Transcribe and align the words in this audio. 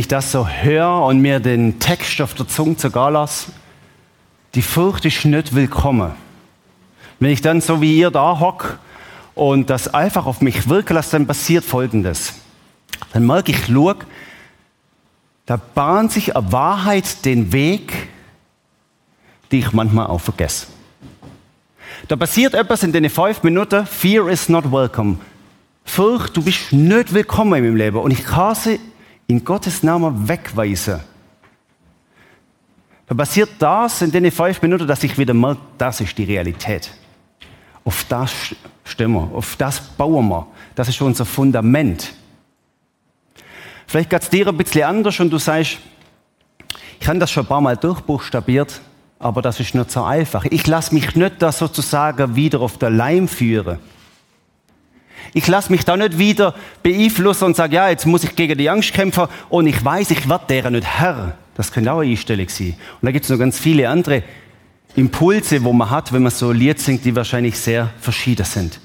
ich 0.00 0.08
das 0.08 0.32
so 0.32 0.48
höre 0.48 1.02
und 1.04 1.20
mir 1.20 1.40
den 1.40 1.78
Text 1.78 2.20
auf 2.20 2.34
der 2.34 2.48
Zunge 2.48 2.76
sogar 2.78 3.10
lasse, 3.10 3.52
die 4.54 4.62
Furcht 4.62 5.04
ist 5.04 5.24
nicht 5.24 5.54
willkommen. 5.54 6.12
Wenn 7.18 7.30
ich 7.30 7.42
dann 7.42 7.60
so 7.60 7.80
wie 7.80 7.98
ihr 7.98 8.10
da 8.10 8.40
hock 8.40 8.78
und 9.34 9.70
das 9.70 9.92
einfach 9.92 10.26
auf 10.26 10.40
mich 10.40 10.68
wirken 10.68 10.94
lasse, 10.94 11.12
dann 11.12 11.26
passiert 11.26 11.64
Folgendes. 11.64 12.34
Dann 13.12 13.26
merke 13.26 13.52
ich, 13.52 13.66
schau, 13.66 13.94
da 15.46 15.60
bahnt 15.74 16.12
sich 16.12 16.34
eine 16.34 16.50
Wahrheit 16.50 17.24
den 17.24 17.52
Weg, 17.52 18.08
die 19.52 19.58
ich 19.58 19.72
manchmal 19.72 20.06
auch 20.06 20.20
vergesse. 20.20 20.66
Da 22.08 22.16
passiert 22.16 22.54
etwas 22.54 22.82
in 22.82 22.92
den 22.92 23.10
fünf 23.10 23.42
Minuten. 23.42 23.86
Fear 23.86 24.28
is 24.30 24.48
not 24.48 24.72
welcome. 24.72 25.18
Furcht, 25.84 26.36
du 26.36 26.42
bist 26.42 26.72
nicht 26.72 27.12
willkommen 27.12 27.54
in 27.54 27.64
meinem 27.64 27.76
Leben. 27.76 27.98
Und 27.98 28.12
ich 28.12 28.24
kann 28.24 28.54
sie 28.54 28.80
in 29.30 29.44
Gottes 29.44 29.84
Namen 29.84 30.28
wegweisen. 30.28 30.98
Da 33.06 33.14
passiert 33.14 33.50
das 33.60 34.02
in 34.02 34.10
den 34.10 34.28
fünf 34.32 34.60
Minuten, 34.60 34.88
dass 34.88 35.04
ich 35.04 35.16
wieder 35.16 35.34
merke, 35.34 35.60
das 35.78 36.00
ist 36.00 36.18
die 36.18 36.24
Realität. 36.24 36.90
Auf 37.84 38.04
das 38.08 38.32
stimmen 38.84 39.14
wir, 39.14 39.36
auf 39.36 39.54
das 39.54 39.80
bauen 39.80 40.28
wir. 40.28 40.48
Das 40.74 40.88
ist 40.88 41.00
unser 41.00 41.24
Fundament. 41.24 42.12
Vielleicht 43.86 44.10
geht 44.10 44.22
es 44.22 44.30
dir 44.30 44.48
ein 44.48 44.56
bisschen 44.56 44.82
anders 44.82 45.20
und 45.20 45.30
du 45.30 45.38
sagst, 45.38 45.78
ich 47.00 47.06
habe 47.06 47.20
das 47.20 47.30
schon 47.30 47.44
ein 47.44 47.48
paar 47.48 47.60
Mal 47.60 47.76
durchbuchstabiert, 47.76 48.80
aber 49.20 49.42
das 49.42 49.60
ist 49.60 49.76
nicht 49.76 49.92
so 49.92 50.02
einfach. 50.02 50.44
Ich 50.46 50.66
lasse 50.66 50.92
mich 50.92 51.14
nicht 51.14 51.40
da 51.40 51.52
sozusagen 51.52 52.34
wieder 52.34 52.60
auf 52.60 52.78
der 52.78 52.90
Leim 52.90 53.28
führen. 53.28 53.78
Ich 55.32 55.46
lasse 55.46 55.70
mich 55.70 55.84
da 55.84 55.96
nicht 55.96 56.18
wieder 56.18 56.54
beeinflussen 56.82 57.44
und 57.44 57.56
sage, 57.56 57.76
ja, 57.76 57.88
jetzt 57.88 58.06
muss 58.06 58.24
ich 58.24 58.34
gegen 58.34 58.58
die 58.58 58.68
Angst 58.68 58.92
kämpfen 58.92 59.28
und 59.48 59.66
ich 59.66 59.84
weiß, 59.84 60.10
ich 60.10 60.28
werde 60.28 60.44
deren 60.48 60.72
nicht 60.74 60.86
Herr. 60.86 61.36
Das 61.54 61.72
könnte 61.72 61.92
auch 61.92 62.00
eine 62.00 62.10
Einstellung 62.10 62.48
sein. 62.48 62.74
Und 63.00 63.06
da 63.06 63.12
gibt 63.12 63.24
es 63.24 63.30
noch 63.30 63.38
ganz 63.38 63.58
viele 63.58 63.88
andere 63.88 64.22
Impulse, 64.96 65.62
wo 65.62 65.72
man 65.72 65.90
hat, 65.90 66.12
wenn 66.12 66.22
man 66.22 66.32
so 66.32 66.52
Lied 66.52 66.80
singt, 66.80 67.04
die 67.04 67.14
wahrscheinlich 67.14 67.58
sehr 67.58 67.90
verschieden 68.00 68.46
sind. 68.46 68.80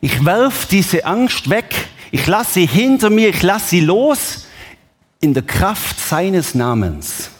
Ich 0.00 0.24
werf 0.24 0.66
diese 0.66 1.04
Angst 1.04 1.50
weg, 1.50 1.74
ich 2.10 2.26
lasse 2.26 2.54
sie 2.54 2.66
hinter 2.66 3.10
mir, 3.10 3.30
ich 3.30 3.42
lasse 3.42 3.70
sie 3.70 3.80
los 3.80 4.46
in 5.20 5.34
der 5.34 5.42
Kraft 5.42 5.98
seines 5.98 6.54
Namens. 6.54 7.30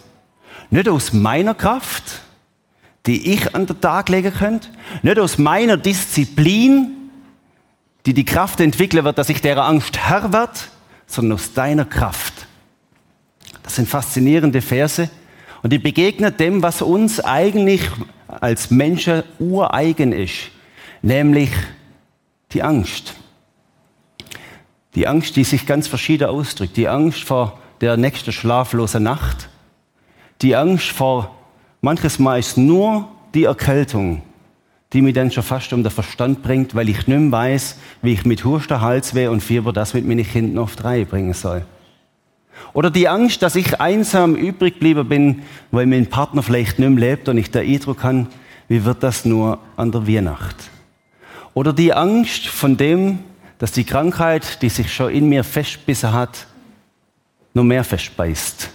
Nicht 0.69 0.89
aus 0.89 1.13
meiner 1.13 1.53
Kraft, 1.53 2.21
die 3.05 3.33
ich 3.33 3.55
an 3.55 3.65
den 3.65 3.79
Tag 3.79 4.09
legen 4.09 4.33
könnte, 4.33 4.67
nicht 5.01 5.17
aus 5.17 5.37
meiner 5.37 5.77
Disziplin, 5.77 6.96
die 8.07 8.13
die 8.13 8.25
Kraft 8.25 8.61
entwickeln 8.61 9.03
wird, 9.03 9.17
dass 9.17 9.27
ich 9.27 9.41
der 9.41 9.57
Angst 9.57 9.97
Herr 9.97 10.31
wird, 10.31 10.69
sondern 11.07 11.35
aus 11.37 11.51
deiner 11.51 11.83
Kraft. 11.83 12.47
Das 13.63 13.75
sind 13.75 13.89
faszinierende 13.89 14.61
Verse 14.61 15.09
und 15.61 15.73
die 15.73 15.77
begegnen 15.77 16.35
dem, 16.37 16.63
was 16.63 16.81
uns 16.81 17.19
eigentlich 17.19 17.81
als 18.27 18.71
Menschen 18.71 19.23
ureigen 19.39 20.13
ist, 20.13 20.51
nämlich 21.01 21.49
die 22.53 22.63
Angst. 22.63 23.15
Die 24.95 25.05
Angst, 25.05 25.35
die 25.35 25.43
sich 25.43 25.65
ganz 25.65 25.89
verschieden 25.89 26.29
ausdrückt. 26.29 26.77
Die 26.77 26.87
Angst 26.87 27.23
vor 27.25 27.59
der 27.81 27.97
nächsten 27.97 28.31
schlaflosen 28.31 29.03
Nacht. 29.03 29.49
Die 30.41 30.55
Angst 30.55 30.87
vor 30.91 31.35
manches 31.81 32.19
Mal 32.19 32.39
ist 32.39 32.57
nur 32.57 33.09
die 33.33 33.43
Erkältung, 33.43 34.21
die 34.93 35.01
mich 35.01 35.13
dann 35.13 35.31
schon 35.31 35.43
fast 35.43 35.73
um 35.73 35.83
den 35.83 35.91
Verstand 35.91 36.41
bringt, 36.41 36.73
weil 36.73 36.89
ich 36.89 37.07
nicht 37.07 37.19
mehr 37.19 37.31
weiß, 37.31 37.77
wie 38.01 38.13
ich 38.13 38.25
mit 38.25 38.45
Husten, 38.45 38.79
Halsweh 38.79 39.27
und 39.27 39.41
Fieber 39.41 39.73
das 39.73 39.93
mit 39.93 40.07
meinen 40.07 40.25
Kindern 40.25 40.63
auf 40.63 40.75
drei 40.75 41.03
bringen 41.03 41.33
soll. 41.33 41.65
Oder 42.73 42.89
die 42.89 43.07
Angst, 43.07 43.41
dass 43.41 43.55
ich 43.55 43.79
einsam 43.79 44.35
übrig 44.35 44.75
geblieben 44.75 45.07
bin, 45.07 45.41
weil 45.71 45.85
mein 45.85 46.07
Partner 46.07 46.41
vielleicht 46.41 46.79
nicht 46.79 46.89
mehr 46.89 46.99
lebt 46.99 47.29
und 47.29 47.37
ich 47.37 47.51
der 47.51 47.61
Eindruck 47.61 48.03
habe, 48.03 48.27
wie 48.67 48.83
wird 48.83 49.03
das 49.03 49.25
nur 49.25 49.59
an 49.75 49.91
der 49.91 50.07
Weihnacht? 50.07 50.55
Oder 51.53 51.73
die 51.73 51.93
Angst 51.93 52.47
von 52.47 52.77
dem, 52.77 53.19
dass 53.57 53.71
die 53.71 53.83
Krankheit, 53.83 54.61
die 54.61 54.69
sich 54.69 54.93
schon 54.93 55.11
in 55.11 55.29
mir 55.29 55.43
festbissen 55.43 56.13
hat, 56.13 56.47
nur 57.53 57.63
mehr 57.63 57.83
festbeißt. 57.83 58.69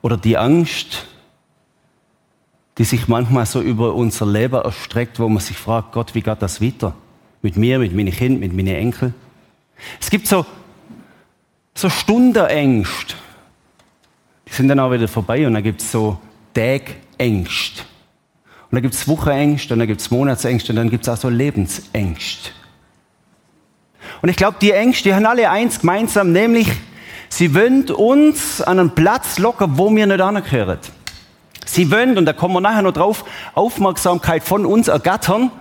Oder 0.00 0.16
die 0.16 0.38
Angst, 0.38 1.06
die 2.78 2.84
sich 2.84 3.08
manchmal 3.08 3.44
so 3.44 3.60
über 3.60 3.94
unser 3.94 4.24
Leben 4.24 4.54
erstreckt, 4.54 5.18
wo 5.18 5.28
man 5.28 5.42
sich 5.42 5.56
fragt, 5.56 5.92
Gott, 5.92 6.14
wie 6.14 6.22
geht 6.22 6.40
das 6.40 6.62
weiter? 6.62 6.94
Mit 7.42 7.56
mir, 7.56 7.78
mit 7.80 7.94
meinen 7.94 8.12
Kindern, 8.12 8.40
mit 8.40 8.52
meinen 8.52 8.76
Enkeln? 8.76 9.14
Es 10.00 10.10
gibt 10.10 10.28
so, 10.28 10.46
so 11.74 11.90
Stundenängst. 11.90 13.16
Die 14.46 14.52
sind 14.52 14.68
dann 14.68 14.80
auch 14.80 14.92
wieder 14.92 15.08
vorbei 15.08 15.46
und 15.46 15.54
dann 15.54 15.62
gibt 15.62 15.80
es 15.80 15.90
so 15.90 16.18
Tagängst. 16.54 17.84
Und 18.70 18.76
dann 18.76 18.82
gibt 18.82 18.94
es 18.94 19.08
Wochenängst 19.08 19.70
und 19.72 19.80
dann 19.80 19.88
gibt 19.88 20.00
es 20.00 20.10
Monatsängst 20.10 20.70
und 20.70 20.76
dann 20.76 20.90
gibt 20.90 21.06
es 21.06 21.08
auch 21.08 21.16
so 21.16 21.28
Lebensängst. 21.28 22.52
Und 24.22 24.28
ich 24.28 24.36
glaube, 24.36 24.56
die 24.60 24.70
Ängste, 24.70 25.08
die 25.08 25.14
haben 25.14 25.26
alle 25.26 25.50
eins 25.50 25.80
gemeinsam, 25.80 26.32
nämlich 26.32 26.68
sie 27.28 27.54
wollen 27.54 27.90
uns 27.90 28.60
an 28.62 28.78
einen 28.78 28.94
Platz 28.94 29.38
locken, 29.38 29.78
wo 29.78 29.94
wir 29.94 30.06
nicht 30.06 30.20
angehören. 30.20 30.78
Sie 31.78 31.92
wollen, 31.92 32.18
und 32.18 32.26
da 32.26 32.32
kommen 32.32 32.54
wir 32.54 32.60
nachher 32.60 32.82
noch 32.82 32.90
drauf, 32.90 33.24
Aufmerksamkeit 33.54 34.42
von 34.42 34.66
uns 34.66 34.88
ergattern, 34.88 35.52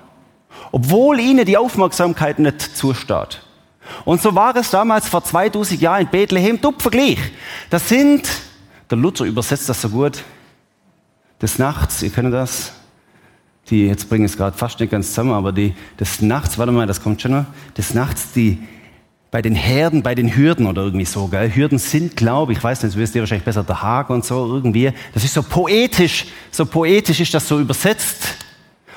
obwohl 0.72 1.19
ihnen 1.19 1.45
die 1.45 1.57
Aufmerksamkeit 1.57 2.39
nicht 2.39 2.59
zusteht. 2.75 3.44
Und 4.03 4.19
so 4.19 4.33
war 4.33 4.55
es 4.55 4.72
damals 4.72 5.07
vor 5.07 5.23
2000 5.23 5.79
Jahren 5.79 6.01
in 6.01 6.07
Bethlehem, 6.07 6.59
Tupfergleich. 6.59 7.19
Das 7.69 7.88
sind, 7.88 8.28
der 8.89 8.97
Luther 8.97 9.25
übersetzt 9.25 9.69
das 9.69 9.79
so 9.79 9.89
gut, 9.89 10.23
des 11.39 11.59
Nachts, 11.59 12.01
ihr 12.01 12.09
kennt 12.09 12.34
das, 12.34 12.72
die, 13.69 13.85
jetzt 13.85 14.09
bringen 14.09 14.25
es 14.25 14.35
gerade 14.35 14.57
fast 14.57 14.79
nicht 14.79 14.89
ganz 14.89 15.09
zusammen, 15.09 15.34
aber 15.34 15.51
die, 15.51 15.75
des 15.99 16.23
Nachts, 16.23 16.57
warte 16.57 16.72
mal, 16.72 16.88
das 16.88 17.03
kommt 17.03 17.22
schon 17.22 17.34
noch, 17.34 17.45
des 17.78 17.94
Nachts, 17.94 18.31
die, 18.31 18.67
bei 19.38 19.44
den 19.44 19.53
Herden, 19.53 20.02
bei 20.02 20.16
den 20.16 20.36
Hürden 20.36 20.66
oder 20.66 20.81
irgendwie 20.81 21.06
so, 21.06 21.28
gell? 21.28 21.53
Hürden 21.53 21.78
sind, 21.78 22.18
glaube 22.18 22.53
ich, 22.53 22.64
weiß 22.64 22.81
nicht, 22.81 22.96
du 22.96 23.00
wirst 23.00 23.14
dir 23.14 23.20
wahrscheinlich 23.20 23.46
besser 23.46 23.64
der 23.64 23.84
Haag 23.84 24.09
und 24.09 24.25
so 24.25 24.52
irgendwie. 24.52 24.92
Das 25.14 25.24
ist 25.24 25.36
so 25.36 25.44
poetisch, 25.44 26.25
so 26.50 26.66
poetisch 26.66 27.20
ist 27.20 27.36
das 27.36 27.47
so 27.47 27.59
übersetzt. 27.59 28.36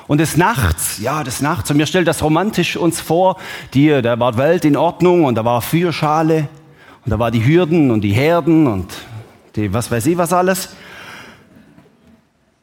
Und 0.07 0.17
des 0.17 0.37
Nachts, 0.37 0.97
ja, 0.99 1.23
des 1.23 1.41
Nachts. 1.41 1.69
Und 1.69 1.77
mir 1.77 1.85
stellt 1.85 2.07
das 2.07 2.23
romantisch 2.23 2.75
uns 2.75 2.99
vor, 2.99 3.37
die, 3.75 4.01
da 4.01 4.19
war 4.19 4.35
Welt 4.35 4.65
in 4.65 4.75
Ordnung 4.75 5.25
und 5.25 5.35
da 5.35 5.45
war 5.45 5.61
Fürschale 5.61 6.49
und 7.05 7.11
da 7.11 7.19
war 7.19 7.29
die 7.29 7.45
Hürden 7.45 7.91
und 7.91 8.01
die 8.01 8.13
Herden 8.13 8.65
und 8.65 8.91
die, 9.55 9.71
was 9.71 9.91
weiß 9.91 10.07
ich 10.07 10.17
was 10.17 10.33
alles. 10.33 10.69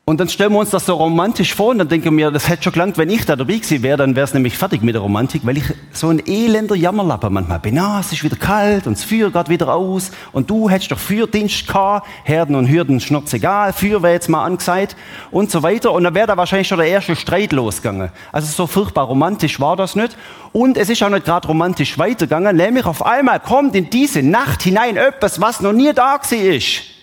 Und 0.08 0.20
dann 0.20 0.30
stellen 0.30 0.54
wir 0.54 0.60
uns 0.60 0.70
das 0.70 0.86
so 0.86 0.94
romantisch 0.94 1.54
vor 1.54 1.68
und 1.68 1.76
dann 1.76 1.88
denken 1.90 2.16
wir, 2.16 2.30
das 2.30 2.48
hätte 2.48 2.62
schon 2.62 2.72
gelangt, 2.72 2.96
wenn 2.96 3.10
ich 3.10 3.26
da 3.26 3.36
dabei 3.36 3.56
gewesen 3.56 3.82
wäre, 3.82 3.98
dann 3.98 4.16
wäre 4.16 4.24
es 4.24 4.32
nämlich 4.32 4.56
fertig 4.56 4.80
mit 4.80 4.94
der 4.94 5.02
Romantik, 5.02 5.44
weil 5.44 5.58
ich 5.58 5.64
so 5.92 6.08
ein 6.08 6.26
elender 6.26 6.74
Jammerlapper 6.74 7.28
manchmal 7.28 7.58
bin. 7.58 7.78
Ah, 7.78 8.00
es 8.00 8.10
ist 8.10 8.24
wieder 8.24 8.36
kalt 8.36 8.86
und 8.86 8.96
das 8.96 9.04
Feuer 9.04 9.30
geht 9.30 9.50
wieder 9.50 9.74
aus 9.74 10.10
und 10.32 10.48
du 10.48 10.70
hättest 10.70 10.92
doch 10.92 10.98
Fürdienst 10.98 11.66
gehabt, 11.66 12.08
Herden 12.24 12.56
und 12.56 12.70
Hürden 12.70 13.00
schnurz 13.00 13.34
egal, 13.34 13.74
Feuer 13.74 14.02
wäre 14.02 14.14
jetzt 14.14 14.30
mal 14.30 14.46
angesagt 14.46 14.96
und 15.30 15.50
so 15.50 15.62
weiter 15.62 15.92
und 15.92 16.04
dann 16.04 16.14
wäre 16.14 16.28
da 16.28 16.38
wahrscheinlich 16.38 16.68
schon 16.68 16.78
der 16.78 16.88
erste 16.88 17.14
Streit 17.14 17.52
losgegangen. 17.52 18.08
Also 18.32 18.50
so 18.50 18.66
furchtbar 18.66 19.04
romantisch 19.04 19.60
war 19.60 19.76
das 19.76 19.94
nicht 19.94 20.16
und 20.54 20.78
es 20.78 20.88
ist 20.88 21.02
auch 21.02 21.10
nicht 21.10 21.26
gerade 21.26 21.46
romantisch 21.46 21.98
weitergegangen, 21.98 22.56
nämlich 22.56 22.86
auf 22.86 23.04
einmal 23.04 23.40
kommt 23.40 23.74
in 23.74 23.90
diese 23.90 24.22
Nacht 24.22 24.62
hinein 24.62 24.96
etwas, 24.96 25.38
was 25.38 25.60
noch 25.60 25.74
nie 25.74 25.92
da 25.92 26.16
gewesen 26.16 26.50
ist. 26.50 26.97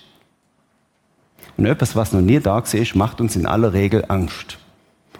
Und 1.57 1.65
etwas, 1.65 1.95
was 1.95 2.11
noch 2.11 2.21
nie 2.21 2.39
da 2.39 2.59
ist, 2.59 2.95
macht 2.95 3.21
uns 3.21 3.35
in 3.35 3.45
aller 3.45 3.73
Regel 3.73 4.03
Angst. 4.07 4.57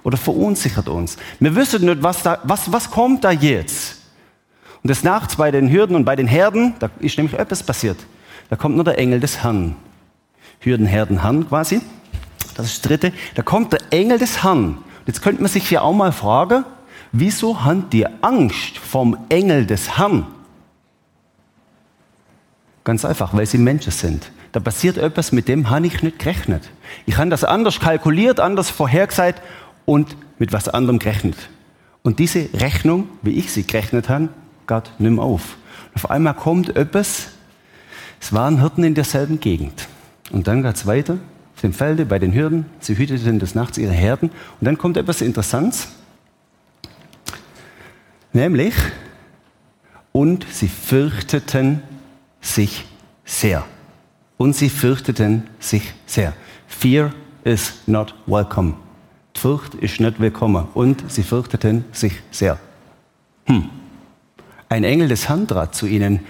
Oder 0.04 0.18
verunsichert 0.18 0.90
uns. 0.90 1.18
Wir 1.40 1.56
wissen 1.56 1.86
nicht, 1.86 2.04
was, 2.04 2.24
da, 2.24 2.40
was, 2.44 2.72
was 2.72 2.92
kommt 2.92 3.24
da 3.24 3.32
jetzt. 3.32 4.02
Und 4.84 4.90
des 4.90 5.04
Nachts 5.04 5.38
bei 5.38 5.50
den 5.50 5.72
Hürden 5.72 5.96
und 5.96 6.06
bei 6.06 6.16
den 6.16 6.28
Herden, 6.28 6.76
da 6.80 6.90
ist 7.00 7.18
nämlich 7.18 7.40
etwas 7.40 7.64
passiert. 7.64 7.98
Da 8.50 8.56
kommt 8.56 8.76
nur 8.76 8.84
der 8.84 9.00
Engel 9.00 9.20
des 9.20 9.44
Herrn. 9.44 9.76
Hürden, 10.60 10.86
Herden, 10.86 11.22
Herrn 11.22 11.48
quasi. 11.48 11.82
Das 12.56 12.68
ist 12.68 12.84
das 12.84 12.90
dritte. 12.90 13.14
Da 13.34 13.42
kommt 13.42 13.74
der 13.74 13.82
Engel 13.90 14.20
des 14.20 14.44
Herrn. 14.44 14.78
Jetzt 15.08 15.22
könnte 15.22 15.42
man 15.42 15.50
sich 15.50 15.72
ja 15.72 15.82
auch 15.82 15.94
mal 15.94 16.12
fragen, 16.12 16.66
wieso 17.12 17.64
haben 17.64 17.90
die 17.90 18.06
Angst 18.22 18.78
vom 18.78 19.18
Engel 19.30 19.66
des 19.66 19.98
Herrn? 19.98 20.28
Ganz 22.84 23.06
einfach, 23.06 23.34
weil 23.34 23.48
sie 23.48 23.58
Menschen 23.58 23.92
sind 23.92 24.32
da 24.56 24.62
passiert 24.62 24.98
etwas, 24.98 25.34
mit 25.34 25.50
dem 25.50 25.70
habe 25.70 25.86
ich 25.86 26.02
nicht 26.02 26.18
gerechnet. 26.18 26.64
Ich 27.06 27.18
habe 27.18 27.30
das 27.30 27.44
anders 27.44 27.82
kalkuliert, 27.82 28.40
anders 28.40 28.70
vorhergesagt 28.70 29.42
und 29.84 30.16
mit 30.40 30.54
was 30.54 30.70
anderem 30.70 30.98
gerechnet. 30.98 31.36
Und 32.04 32.20
diese 32.20 32.48
Rechnung, 32.54 33.10
wie 33.22 33.32
ich 33.32 33.52
sie 33.52 33.68
gerechnet 33.68 34.08
habe, 34.08 34.30
geht 34.66 34.92
nicht 34.98 35.12
mehr 35.12 35.26
auf. 35.26 35.58
Auf 35.94 36.10
einmal 36.10 36.36
kommt 36.36 36.74
etwas, 36.78 37.32
es 38.22 38.32
waren 38.32 38.62
Hirten 38.62 38.86
in 38.86 38.96
derselben 38.96 39.42
Gegend. 39.42 39.90
Und 40.32 40.48
dann 40.48 40.64
geht 40.64 40.76
es 40.76 40.86
weiter, 40.86 41.18
auf 41.54 41.62
dem 41.62 41.74
Felde, 41.74 42.06
bei 42.06 42.18
den 42.18 42.34
Hürden, 42.34 42.66
sie 42.80 42.98
hüteten 42.98 43.40
des 43.40 43.56
Nachts 43.56 43.78
ihre 43.78 43.92
Herden. 43.92 44.30
Und 44.30 44.66
dann 44.66 44.78
kommt 44.78 44.96
etwas 44.96 45.20
Interessantes, 45.20 45.90
nämlich, 48.32 48.74
und 50.14 50.46
sie 50.50 50.70
fürchteten 50.70 51.82
sich 52.40 52.86
sehr. 53.26 53.66
Und 54.38 54.56
sie 54.56 54.70
fürchteten 54.70 55.44
sich 55.60 55.94
sehr. 56.06 56.34
Fear 56.68 57.12
is 57.44 57.74
not 57.86 58.14
welcome. 58.26 58.74
Die 59.36 59.40
Furcht 59.40 59.76
ist 59.76 60.00
nicht 60.00 60.20
willkommen. 60.20 60.68
Und 60.74 61.10
sie 61.10 61.24
fürchteten 61.24 61.86
sich 61.92 62.14
sehr. 62.32 62.60
Hm. 63.46 63.70
Ein 64.70 64.84
Engel 64.84 65.08
des 65.08 65.30
Herrn 65.30 65.48
trat 65.48 65.76
zu 65.76 65.86
ihnen. 65.88 66.22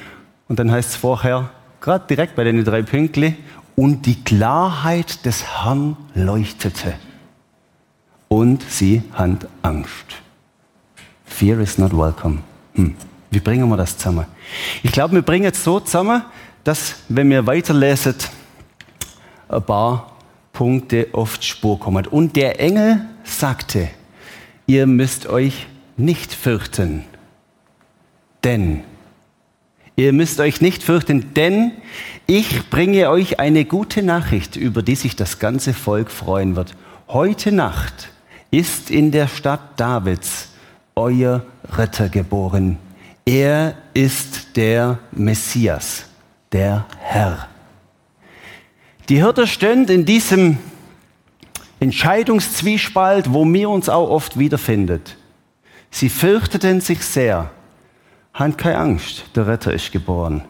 Und 0.48 0.60
dann 0.60 0.72
heißt 0.72 0.90
es 0.90 0.96
vorher, 0.96 1.50
gerade 1.82 2.06
direkt 2.08 2.36
bei 2.36 2.44
den 2.44 2.64
drei 2.64 2.82
Pünktli, 2.82 3.36
und 3.76 4.06
die 4.06 4.24
Klarheit 4.24 5.26
des 5.26 5.44
Herrn 5.44 5.98
leuchtete. 6.14 6.94
Und 8.30 8.64
sie 8.64 9.04
hatten 9.14 9.40
Angst. 9.62 10.22
Fear 11.26 11.60
is 11.60 11.78
not 11.78 11.92
welcome. 11.92 12.40
Hm. 12.76 12.96
Wie 13.32 13.40
bringen 13.40 13.68
wir 13.68 13.78
das 13.78 13.98
zusammen? 13.98 14.26
Ich 14.84 14.92
glaube, 14.92 15.16
wir 15.16 15.22
bringen 15.22 15.52
es 15.52 15.64
so 15.64 15.80
zusammen, 15.80 16.24
dass, 16.66 16.96
wenn 17.08 17.30
wir 17.30 17.48
weiterlesen, 17.48 18.16
ein 19.48 19.64
paar 19.64 20.18
Punkte 20.52 21.08
oft 21.14 21.46
Spur 21.46 21.80
kommen. 21.80 22.06
Und 22.08 22.36
der 22.36 22.60
Engel 22.60 23.06
sagte, 23.24 23.88
ihr 24.68 24.86
müsst 24.86 25.28
euch 25.28 25.68
nicht 25.96 26.34
fürchten, 26.34 27.06
denn 28.44 28.84
Ihr 29.98 30.12
müsst 30.12 30.42
euch 30.42 30.60
nicht 30.60 30.84
fürchten, 30.84 31.34
denn 31.36 31.72
ich 32.28 32.70
bringe 32.70 33.10
euch 33.10 33.40
eine 33.40 33.64
gute 33.64 34.04
Nachricht, 34.04 34.58
über 34.58 34.82
die 34.82 34.96
sich 34.96 35.16
das 35.16 35.40
ganze 35.40 35.74
Volk 35.74 36.12
freuen 36.12 36.58
wird. 36.58 36.76
Heute 37.08 37.54
Nacht 37.54 38.10
ist 38.52 38.92
in 38.92 39.12
der 39.12 39.30
Stadt 39.30 39.62
Davids 39.78 40.50
euer 40.96 41.46
Retter 41.78 42.10
geboren. 42.10 42.78
Er 43.26 43.76
ist 43.94 44.58
der 44.58 45.00
Messias, 45.14 46.06
der 46.52 46.86
Herr. 47.00 47.48
Die 49.10 49.18
Hirte 49.18 49.46
stehen 49.46 49.88
in 49.88 50.06
diesem 50.06 50.58
Entscheidungszwiespalt, 51.80 53.32
wo 53.34 53.46
wir 53.46 53.70
uns 53.70 53.90
auch 53.90 54.10
oft 54.10 54.40
wiederfindet. 54.40 55.18
Sie 55.92 56.10
fürchteten 56.10 56.82
sich 56.82 57.04
sehr 57.04 57.52
Hand 58.34 58.58
keine 58.58 58.78
Angst, 58.78 59.24
der 59.36 59.48
Retter 59.48 59.74
ist 59.74 59.94
geboren. 59.94 60.44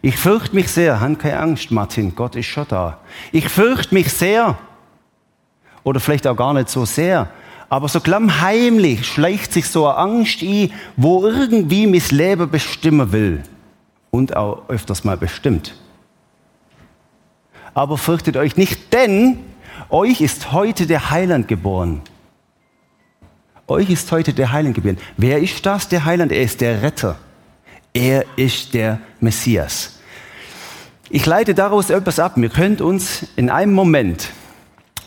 Ich 0.00 0.16
fürchte 0.16 0.54
mich 0.54 0.68
sehr, 0.68 1.00
Hand 1.00 1.18
keine 1.18 1.40
Angst, 1.40 1.70
Martin, 1.72 2.14
Gott 2.14 2.36
ist 2.36 2.46
schon 2.46 2.66
da. 2.68 2.98
Ich 3.32 3.48
fürchte 3.48 3.94
mich 3.94 4.12
sehr, 4.12 4.56
oder 5.82 5.98
vielleicht 5.98 6.26
auch 6.26 6.36
gar 6.36 6.54
nicht 6.54 6.68
so 6.68 6.84
sehr, 6.84 7.30
aber 7.68 7.88
so 7.88 7.98
klammheimlich 7.98 9.06
schleicht 9.06 9.52
sich 9.52 9.68
so 9.68 9.88
eine 9.88 9.98
Angst 9.98 10.42
ein, 10.42 10.72
wo 10.96 11.26
irgendwie 11.26 11.86
mein 11.86 12.02
Leben 12.10 12.48
bestimmen 12.48 13.10
will 13.10 13.42
und 14.12 14.36
auch 14.36 14.68
öfters 14.68 15.02
mal 15.02 15.16
bestimmt. 15.16 15.74
Aber 17.74 17.98
fürchtet 17.98 18.36
euch 18.36 18.56
nicht, 18.56 18.92
denn 18.92 19.38
euch 19.88 20.20
ist 20.20 20.52
heute 20.52 20.86
der 20.86 21.10
Heiland 21.10 21.48
geboren. 21.48 22.02
Euch 23.66 23.88
ist 23.90 24.12
heute 24.12 24.34
der 24.34 24.52
Heiland 24.52 24.74
geboren. 24.74 24.98
Wer 25.16 25.40
ist 25.40 25.64
das, 25.64 25.88
der 25.88 26.04
Heiland? 26.04 26.30
Er 26.30 26.42
ist 26.42 26.60
der 26.60 26.82
Retter. 26.82 27.18
Er 27.94 28.24
ist 28.36 28.74
der 28.74 29.00
Messias. 29.20 29.98
Ich 31.08 31.24
leite 31.24 31.54
daraus 31.54 31.88
etwas 31.88 32.18
ab. 32.18 32.32
Wir 32.36 32.50
können 32.50 32.80
uns 32.80 33.26
in 33.36 33.48
einem 33.48 33.72
Moment, 33.72 34.28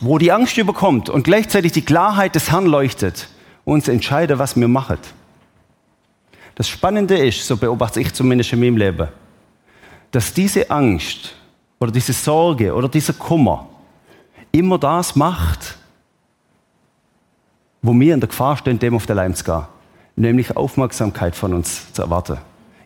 wo 0.00 0.18
die 0.18 0.32
Angst 0.32 0.58
überkommt 0.58 1.08
und 1.08 1.22
gleichzeitig 1.22 1.72
die 1.72 1.84
Klarheit 1.84 2.34
des 2.34 2.50
Herrn 2.50 2.66
leuchtet, 2.66 3.28
uns 3.64 3.86
entscheiden, 3.86 4.38
was 4.40 4.56
wir 4.56 4.68
machen. 4.68 4.98
Das 6.56 6.68
Spannende 6.68 7.18
ist, 7.18 7.46
so 7.46 7.56
beobachte 7.56 8.00
ich 8.00 8.12
zumindest 8.14 8.52
in 8.54 8.60
meinem 8.60 8.78
Leben, 8.78 9.08
dass 10.10 10.32
diese 10.32 10.68
Angst 10.70 11.34
oder 11.78 11.92
diese 11.92 12.14
Sorge 12.14 12.74
oder 12.74 12.88
dieser 12.88 13.12
Kummer 13.12 13.68
immer 14.52 14.78
das 14.78 15.14
macht, 15.14 15.76
wo 17.82 17.92
wir 17.92 18.14
in 18.14 18.20
der 18.20 18.28
Gefahr 18.28 18.56
stehen, 18.56 18.78
dem 18.78 18.96
auf 18.96 19.04
der 19.04 19.16
Leim 19.16 19.34
zu 19.34 19.44
gehen, 19.44 19.66
nämlich 20.16 20.56
Aufmerksamkeit 20.56 21.36
von 21.36 21.52
uns 21.52 21.92
zu 21.92 22.00
erwarten. 22.00 22.38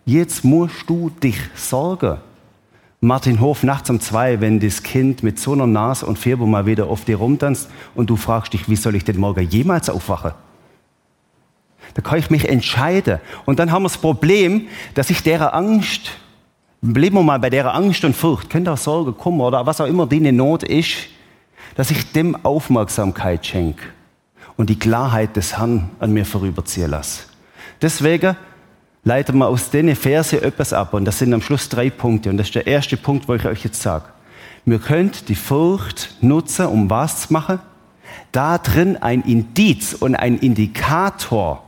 Jetzt 0.05 0.45
musst 0.45 0.89
du 0.91 1.09
dich 1.09 1.39
sorgen. 1.55 2.19
Martin 3.01 3.41
Hof 3.41 3.63
nachts 3.63 3.89
um 3.89 4.01
zwei, 4.01 4.41
wenn 4.41 4.59
das 4.59 4.83
Kind 4.83 5.23
mit 5.23 5.39
so 5.39 5.53
einer 5.53 5.69
Nase 5.69 6.05
und 6.07 6.19
Fieber 6.19 6.45
mal 6.45 6.67
wieder 6.67 6.89
auf 6.89 7.05
dir 7.05 7.19
rumtanzt 7.19 7.71
und 7.95 8.11
du 8.11 8.17
fragst 8.17 8.53
dich, 8.53 8.69
wie 8.69 8.75
soll 8.75 8.97
ich 8.97 9.05
denn 9.05 9.21
morgen 9.21 9.49
jemals 9.49 9.89
aufwachen? 9.89 10.33
Da 11.95 12.03
kann 12.03 12.19
ich 12.19 12.31
mich 12.31 12.49
entscheiden. 12.49 13.19
Und 13.45 13.59
dann 13.59 13.73
haben 13.73 13.83
wir 13.83 13.89
das 13.89 13.99
Problem, 13.99 14.69
dass 14.95 15.11
ich 15.11 15.23
derer 15.23 15.55
Angst, 15.55 16.13
bleiben 16.81 17.17
wir 17.17 17.23
mal 17.23 17.39
bei 17.39 17.51
der 17.51 17.75
Angst 17.75 18.05
und 18.05 18.17
Furcht, 18.17 18.51
könnte 18.51 18.73
auch 18.73 18.79
Sorge, 18.79 19.13
Kummer 19.13 19.49
oder 19.49 19.67
was 19.67 19.81
auch 19.81 19.87
immer 19.87 20.07
die 20.07 20.21
Not 20.33 20.63
ist, 20.63 21.09
dass 21.75 21.91
ich 21.91 22.13
dem 22.13 22.45
Aufmerksamkeit 22.45 23.47
schenke 23.47 23.85
und 24.57 24.71
die 24.71 24.79
Klarheit 24.79 25.37
des 25.37 25.59
Herrn 25.59 25.91
an 25.99 26.13
mir 26.13 26.25
vorüberziehen 26.25 26.91
lasse. 26.91 27.25
Deswegen 27.81 28.37
leiten 29.05 29.39
wir 29.39 29.49
aus 29.49 29.71
diesen 29.71 29.97
Verse 29.97 30.41
etwas 30.41 30.73
ab. 30.73 30.95
Und 30.95 31.05
das 31.05 31.19
sind 31.19 31.33
am 31.33 31.43
Schluss 31.43 31.69
drei 31.69 31.91
Punkte. 31.91 32.31
Und 32.31 32.37
das 32.37 32.49
ist 32.49 32.55
der 32.55 32.67
erste 32.67 32.97
Punkt, 32.97 33.29
wo 33.29 33.35
ich 33.35 33.45
euch 33.47 33.65
jetzt 33.65 33.81
sage. 33.81 34.05
Wir 34.65 34.79
könnt 34.79 35.29
die 35.29 35.35
Furcht 35.35 36.17
nutzen, 36.21 36.67
um 36.67 36.91
was 36.91 37.23
zu 37.29 37.33
machen? 37.33 37.61
Da 38.33 38.59
drin 38.59 38.97
ein 38.99 39.23
Indiz 39.23 39.95
und 39.95 40.15
ein 40.15 40.39
Indikator 40.39 41.65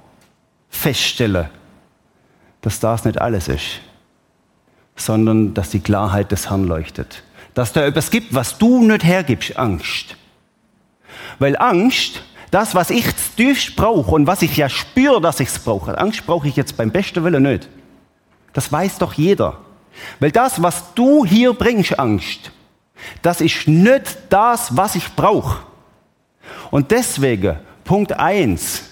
feststellen, 0.73 1.49
dass 2.63 2.81
das 2.81 3.05
nicht 3.05 3.21
alles 3.21 3.47
ist, 3.47 3.81
sondern 4.97 5.55
dass 5.55 5.71
die 5.71 5.81
Klarheit 5.81 6.33
des 6.33 6.51
Herrn 6.51 6.65
leuchtet. 6.67 7.23
Dass 7.55 7.73
da 7.73 7.85
etwas 7.85 8.11
gibt, 8.11 8.35
was 8.35 8.59
du 8.59 8.83
nicht 8.83 9.05
hergibst, 9.05 9.57
Angst. 9.57 10.17
Weil 11.39 11.57
Angst 11.57 12.23
das, 12.51 12.75
was 12.75 12.91
ich 12.91 13.07
tiefst 13.37 13.77
brauche 13.77 14.11
und 14.11 14.27
was 14.27 14.43
ich 14.43 14.57
ja 14.57 14.69
spüre, 14.69 15.21
dass 15.21 15.41
ich 15.41 15.49
es 15.49 15.59
brauche. 15.59 15.97
Angst 15.97 16.27
brauche 16.27 16.49
ich 16.49 16.57
jetzt 16.57 16.77
beim 16.77 16.91
besten 16.91 17.25
Willen 17.25 17.43
nicht. 17.43 17.69
Das 18.53 18.71
weiß 18.71 18.99
doch 18.99 19.15
jeder. 19.15 19.59
Weil 20.21 20.33
das, 20.33 20.63
was 20.63 20.95
du 20.95 21.25
hier 21.25 21.55
bringst, 21.55 21.99
Angst, 21.99 22.53
das 23.23 23.41
ist 23.41 23.69
nicht 23.69 24.19
das, 24.29 24.77
was 24.77 24.97
ich 24.97 25.15
brauche. 25.15 25.61
Und 26.71 26.91
deswegen, 26.91 27.59
Punkt 27.85 28.13
eins, 28.13 28.85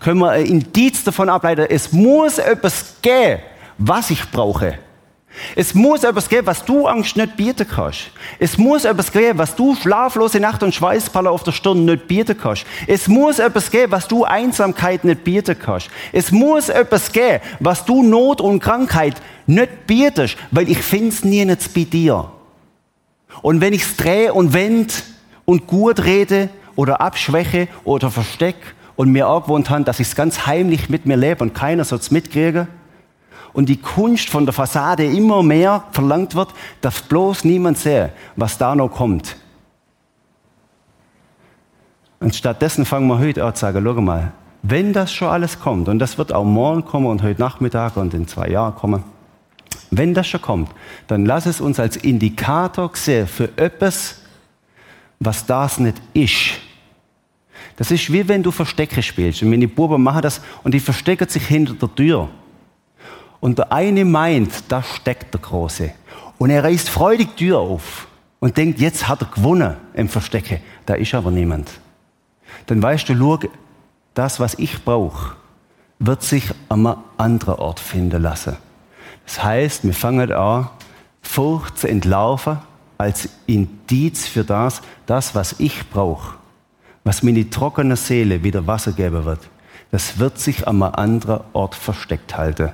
können 0.00 0.20
wir 0.20 0.30
ein 0.30 0.46
Indiz 0.46 1.04
davon 1.04 1.28
ableiten, 1.28 1.66
es 1.68 1.92
muss 1.92 2.38
etwas 2.38 2.96
geben, 3.02 3.42
was 3.78 4.10
ich 4.10 4.30
brauche. 4.30 4.78
Es 5.54 5.74
muss 5.74 6.04
etwas 6.04 6.28
geben, 6.28 6.46
was 6.46 6.64
du 6.64 6.86
Angst 6.86 7.16
nicht 7.16 7.36
bieten 7.36 7.66
kannst. 7.68 8.10
Es 8.38 8.58
muss 8.58 8.84
etwas 8.84 9.12
geben, 9.12 9.38
was 9.38 9.54
du 9.54 9.74
schlaflose 9.74 10.40
Nacht 10.40 10.62
und 10.62 10.74
Schweißpalle 10.74 11.30
auf 11.30 11.44
der 11.44 11.52
Stirn 11.52 11.84
nicht 11.84 12.08
bieten 12.08 12.36
kannst. 12.36 12.66
Es 12.86 13.08
muss 13.08 13.38
etwas 13.38 13.70
geben, 13.70 13.92
was 13.92 14.08
du 14.08 14.24
Einsamkeit 14.24 15.04
nicht 15.04 15.24
bieten 15.24 15.56
kannst. 15.58 15.90
Es 16.12 16.32
muss 16.32 16.68
etwas 16.68 17.12
geben, 17.12 17.40
was 17.60 17.84
du 17.84 18.02
Not 18.02 18.40
und 18.40 18.60
Krankheit 18.60 19.14
nicht 19.46 19.86
bietest, 19.86 20.36
weil 20.50 20.68
ich 20.68 20.78
finde 20.78 21.08
es 21.08 21.24
nie 21.24 21.44
nicht 21.44 21.72
bei 21.74 21.84
dir. 21.84 22.30
Und 23.42 23.60
wenn 23.60 23.72
ich 23.72 23.82
es 23.82 23.96
drehe 23.96 24.34
und 24.34 24.52
wende 24.52 24.94
und 25.44 25.66
gut 25.66 26.04
rede 26.04 26.48
oder 26.74 27.00
abschwäche 27.00 27.68
oder 27.84 28.10
verstecke 28.10 28.77
und 28.98 29.12
mir 29.12 29.28
angewohnt 29.28 29.70
habe, 29.70 29.84
dass 29.84 30.00
ich 30.00 30.08
es 30.08 30.16
ganz 30.16 30.44
heimlich 30.46 30.88
mit 30.88 31.06
mir 31.06 31.16
lebe 31.16 31.44
und 31.44 31.54
keiner 31.54 31.84
soll 31.84 32.00
es 32.00 32.10
mitkriegen, 32.10 32.66
und 33.52 33.68
die 33.68 33.76
Kunst 33.76 34.28
von 34.28 34.44
der 34.44 34.52
Fassade 34.52 35.04
immer 35.04 35.42
mehr 35.42 35.84
verlangt 35.92 36.34
wird, 36.34 36.48
dass 36.80 37.00
bloß 37.02 37.44
niemand 37.44 37.78
sehe, 37.78 38.12
was 38.34 38.58
da 38.58 38.74
noch 38.74 38.88
kommt. 38.88 39.36
Und 42.18 42.34
stattdessen 42.34 42.84
fangen 42.84 43.06
wir 43.06 43.20
heute 43.20 43.44
an 43.44 43.54
zu 43.54 43.60
sagen, 43.60 43.82
schau 43.84 44.00
mal, 44.00 44.32
wenn 44.62 44.92
das 44.92 45.12
schon 45.12 45.28
alles 45.28 45.60
kommt, 45.60 45.88
und 45.88 46.00
das 46.00 46.18
wird 46.18 46.32
auch 46.32 46.44
morgen 46.44 46.84
kommen 46.84 47.06
und 47.06 47.22
heute 47.22 47.40
Nachmittag 47.40 47.96
und 47.96 48.14
in 48.14 48.26
zwei 48.26 48.48
Jahren 48.48 48.74
kommen, 48.74 49.04
wenn 49.92 50.12
das 50.12 50.26
schon 50.26 50.42
kommt, 50.42 50.70
dann 51.06 51.24
lass 51.24 51.46
es 51.46 51.60
uns 51.60 51.78
als 51.78 51.96
Indikator 51.96 52.90
sehen 52.94 53.28
für 53.28 53.56
etwas, 53.56 54.22
was 55.20 55.46
das 55.46 55.78
nicht 55.78 56.02
ist. 56.14 56.67
Das 57.78 57.92
ist 57.92 58.12
wie 58.12 58.26
wenn 58.26 58.42
du 58.42 58.50
Verstecke 58.50 59.02
spielst. 59.02 59.42
Und 59.42 59.52
die 59.52 59.66
Buben 59.68 60.02
machen 60.02 60.22
das 60.22 60.40
und 60.64 60.74
die 60.74 60.80
verstecken 60.80 61.28
sich 61.28 61.46
hinter 61.46 61.74
der 61.74 61.94
Tür. 61.94 62.28
Und 63.40 63.58
der 63.58 63.72
eine 63.72 64.04
meint, 64.04 64.64
da 64.68 64.82
steckt 64.82 65.32
der 65.32 65.40
Große. 65.40 65.92
Und 66.38 66.50
er 66.50 66.64
reißt 66.64 66.88
freudig 66.88 67.28
die 67.36 67.46
Tür 67.46 67.58
auf 67.60 68.08
und 68.40 68.56
denkt, 68.56 68.80
jetzt 68.80 69.06
hat 69.08 69.22
er 69.22 69.28
gewonnen 69.28 69.76
im 69.94 70.08
Verstecke. 70.08 70.60
Da 70.86 70.94
ist 70.94 71.14
aber 71.14 71.30
niemand. 71.30 71.70
Dann 72.66 72.82
weißt 72.82 73.08
du, 73.08 73.16
schau, 73.16 73.38
das, 74.14 74.40
was 74.40 74.54
ich 74.58 74.84
brauche, 74.84 75.36
wird 76.00 76.22
sich 76.24 76.50
an 76.68 76.84
einem 76.84 76.98
anderen 77.16 77.54
Ort 77.54 77.78
finden 77.78 78.22
lassen. 78.22 78.56
Das 79.24 79.42
heißt, 79.42 79.84
wir 79.84 79.94
fangen 79.94 80.32
an, 80.32 80.68
Furcht 81.22 81.78
zu 81.78 81.88
entlaufen 81.88 82.58
als 82.96 83.28
Indiz 83.46 84.26
für 84.26 84.44
das, 84.44 84.82
das, 85.06 85.34
was 85.34 85.56
ich 85.58 85.88
brauche, 85.90 86.37
was 87.08 87.22
meine 87.22 87.48
trockene 87.48 87.96
Seele 87.96 88.44
wieder 88.44 88.66
Wasser 88.66 88.92
geben 88.92 89.24
wird. 89.24 89.48
Das 89.90 90.18
wird 90.18 90.38
sich 90.38 90.68
an 90.68 90.82
einem 90.82 90.92
anderen 90.94 91.40
Ort 91.54 91.74
versteckt 91.74 92.36
halten. 92.36 92.68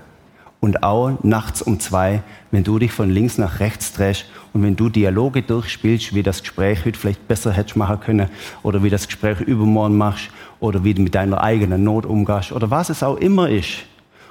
und 0.59 0.83
auch 0.83 1.23
nachts 1.23 1.62
um 1.62 1.79
zwei, 1.79 2.25
wenn 2.50 2.64
du 2.64 2.81
dich 2.81 2.91
von 2.91 3.11
links 3.11 3.38
nach 3.38 3.61
rechts 3.61 3.93
drehst 3.93 4.25
und 4.53 4.64
wenn 4.64 4.75
du 4.75 4.88
Dialoge 4.88 5.43
durchspielst, 5.43 6.17
wie 6.17 6.25
das 6.25 6.43
Gespräch 6.43 6.85
heute 6.85 6.99
vielleicht 6.99 7.29
besser 7.29 7.53
hättest 7.53 7.76
machen 7.76 8.00
können 8.00 8.29
oder 8.64 8.83
wie 8.83 8.91
das 8.91 9.07
Gespräch 9.07 9.41
übermorgen 9.41 9.97
machst 9.97 10.31
oder 10.59 10.83
wie 10.83 10.95
du 10.95 11.03
mit 11.03 11.14
deiner 11.14 11.41
eigenen 11.41 11.85
Not 11.85 12.05
umgehst 12.05 12.50
oder 12.50 12.73
was 12.73 12.88
es 12.88 13.05
auch 13.05 13.19
immer 13.19 13.49
ist. 13.49 13.85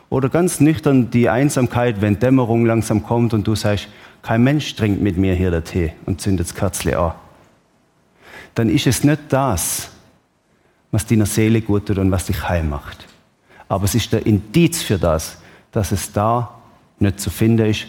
Oder 0.09 0.27
ganz 0.27 0.59
nüchtern 0.59 1.11
die 1.11 1.29
Einsamkeit, 1.29 2.01
wenn 2.01 2.19
Dämmerung 2.19 2.65
langsam 2.65 3.03
kommt 3.03 3.33
und 3.33 3.47
du 3.47 3.55
sagst, 3.55 3.87
kein 4.21 4.43
Mensch 4.43 4.75
trinkt 4.75 5.01
mit 5.01 5.17
mir 5.17 5.33
hier 5.33 5.51
der 5.51 5.63
Tee 5.63 5.93
und 6.05 6.19
zündet 6.19 6.47
das 6.47 6.55
Kerzle 6.55 6.99
an. 6.99 7.13
Dann 8.55 8.69
ist 8.69 8.85
es 8.85 9.05
nicht 9.05 9.21
das, 9.29 9.92
was 10.93 11.07
deiner 11.07 11.25
Seele 11.25 11.61
gut 11.61 11.87
tut 11.87 11.97
und 11.97 12.11
was 12.11 12.27
dich 12.27 12.47
heil 12.47 12.63
macht. 12.63 13.07
Aber 13.67 13.83
es 13.85 13.95
ist 13.95 14.13
der 14.13 14.27
Indiz 14.27 14.83
für 14.83 14.99
das, 14.99 15.37
dass 15.71 15.91
es 15.91 16.11
da 16.11 16.53
nicht 16.99 17.19
zu 17.19 17.31
finden 17.31 17.65
ist, 17.65 17.87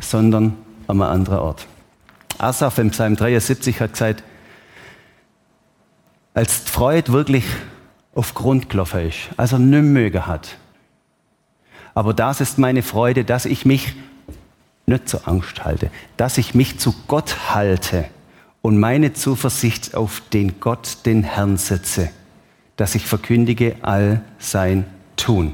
sondern 0.00 0.56
an 0.88 1.00
einem 1.00 1.12
anderen 1.12 1.38
Ort. 1.38 1.66
Asaf 2.38 2.78
im 2.78 2.90
Psalm 2.90 3.14
73 3.14 3.80
hat 3.80 3.92
gesagt, 3.92 4.24
als 6.34 6.64
die 6.64 6.70
Freude 6.72 7.12
wirklich 7.12 7.44
auf 8.16 8.34
Grund 8.34 8.68
gelaufen 8.68 9.06
ist, 9.08 9.28
als 9.36 9.52
er 9.52 9.60
nicht 9.60 9.84
mögen 9.84 10.26
hat. 10.26 10.56
Aber 11.94 12.14
das 12.14 12.40
ist 12.40 12.58
meine 12.58 12.82
Freude, 12.82 13.24
dass 13.24 13.44
ich 13.44 13.64
mich 13.64 13.94
nicht 14.86 15.08
zur 15.08 15.28
Angst 15.28 15.64
halte, 15.64 15.88
dass 16.16 16.36
ich 16.36 16.52
mich 16.52 16.80
zu 16.80 16.96
Gott 17.06 17.54
halte 17.54 18.06
und 18.60 18.80
meine 18.80 19.12
Zuversicht 19.12 19.94
auf 19.94 20.20
den 20.32 20.58
Gott, 20.58 20.98
den 21.06 21.22
Herrn 21.22 21.56
setze, 21.56 22.10
dass 22.80 22.94
ich 22.94 23.04
verkündige 23.04 23.76
all 23.82 24.22
sein 24.38 24.86
tun. 25.16 25.52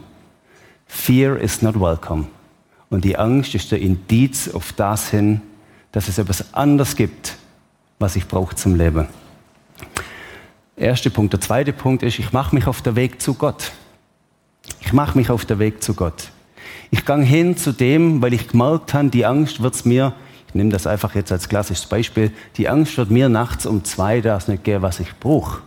Fear 0.87 1.37
is 1.41 1.61
not 1.61 1.75
welcome. 1.75 2.29
Und 2.89 3.05
die 3.05 3.19
Angst 3.19 3.53
ist 3.57 3.73
der 3.73 3.81
Indiz 3.81 4.49
auf 4.49 4.73
das 4.73 5.11
hin, 5.11 5.41
dass 5.91 6.07
es 6.07 6.19
etwas 6.19 6.55
anderes 6.55 6.95
gibt, 6.95 7.37
was 7.99 8.15
ich 8.15 8.29
brauche 8.29 8.55
zum 8.55 8.77
Leben. 8.77 9.09
Erster 10.77 11.11
Punkt. 11.11 11.33
Der 11.33 11.41
zweite 11.41 11.73
Punkt 11.73 12.05
ist, 12.05 12.21
ich 12.21 12.33
mache 12.33 12.55
mich 12.55 12.69
auf 12.69 12.81
der 12.81 12.95
Weg 12.95 13.21
zu 13.21 13.35
Gott. 13.35 13.73
Ich 14.83 14.93
mache 14.93 15.19
mich 15.19 15.29
auf 15.29 15.45
der 15.45 15.59
Weg 15.59 15.83
zu 15.83 15.95
Gott. 15.95 16.31
Ich 16.93 17.05
gehe 17.05 17.23
hin 17.23 17.57
zu 17.57 17.73
dem, 17.73 18.23
weil 18.23 18.35
ich 18.35 18.47
gemerkt 18.47 18.95
habe, 18.95 19.09
die 19.09 19.27
Angst 19.27 19.61
wird 19.61 19.75
es 19.75 19.85
mir, 19.85 20.13
ich 20.47 20.55
nehme 20.55 20.71
das 20.71 20.87
einfach 20.87 21.17
jetzt 21.17 21.33
als 21.33 21.49
klassisches 21.49 21.87
Beispiel, 21.87 22.31
die 22.57 22.69
Angst 22.69 22.97
wird 22.97 23.11
mir 23.11 23.29
nachts 23.29 23.67
um 23.67 23.83
zwei 23.83 24.21
das 24.21 24.47
nicht 24.47 24.63
geben, 24.63 24.83
was 24.83 25.01
ich 25.01 25.13
brauche. 25.19 25.63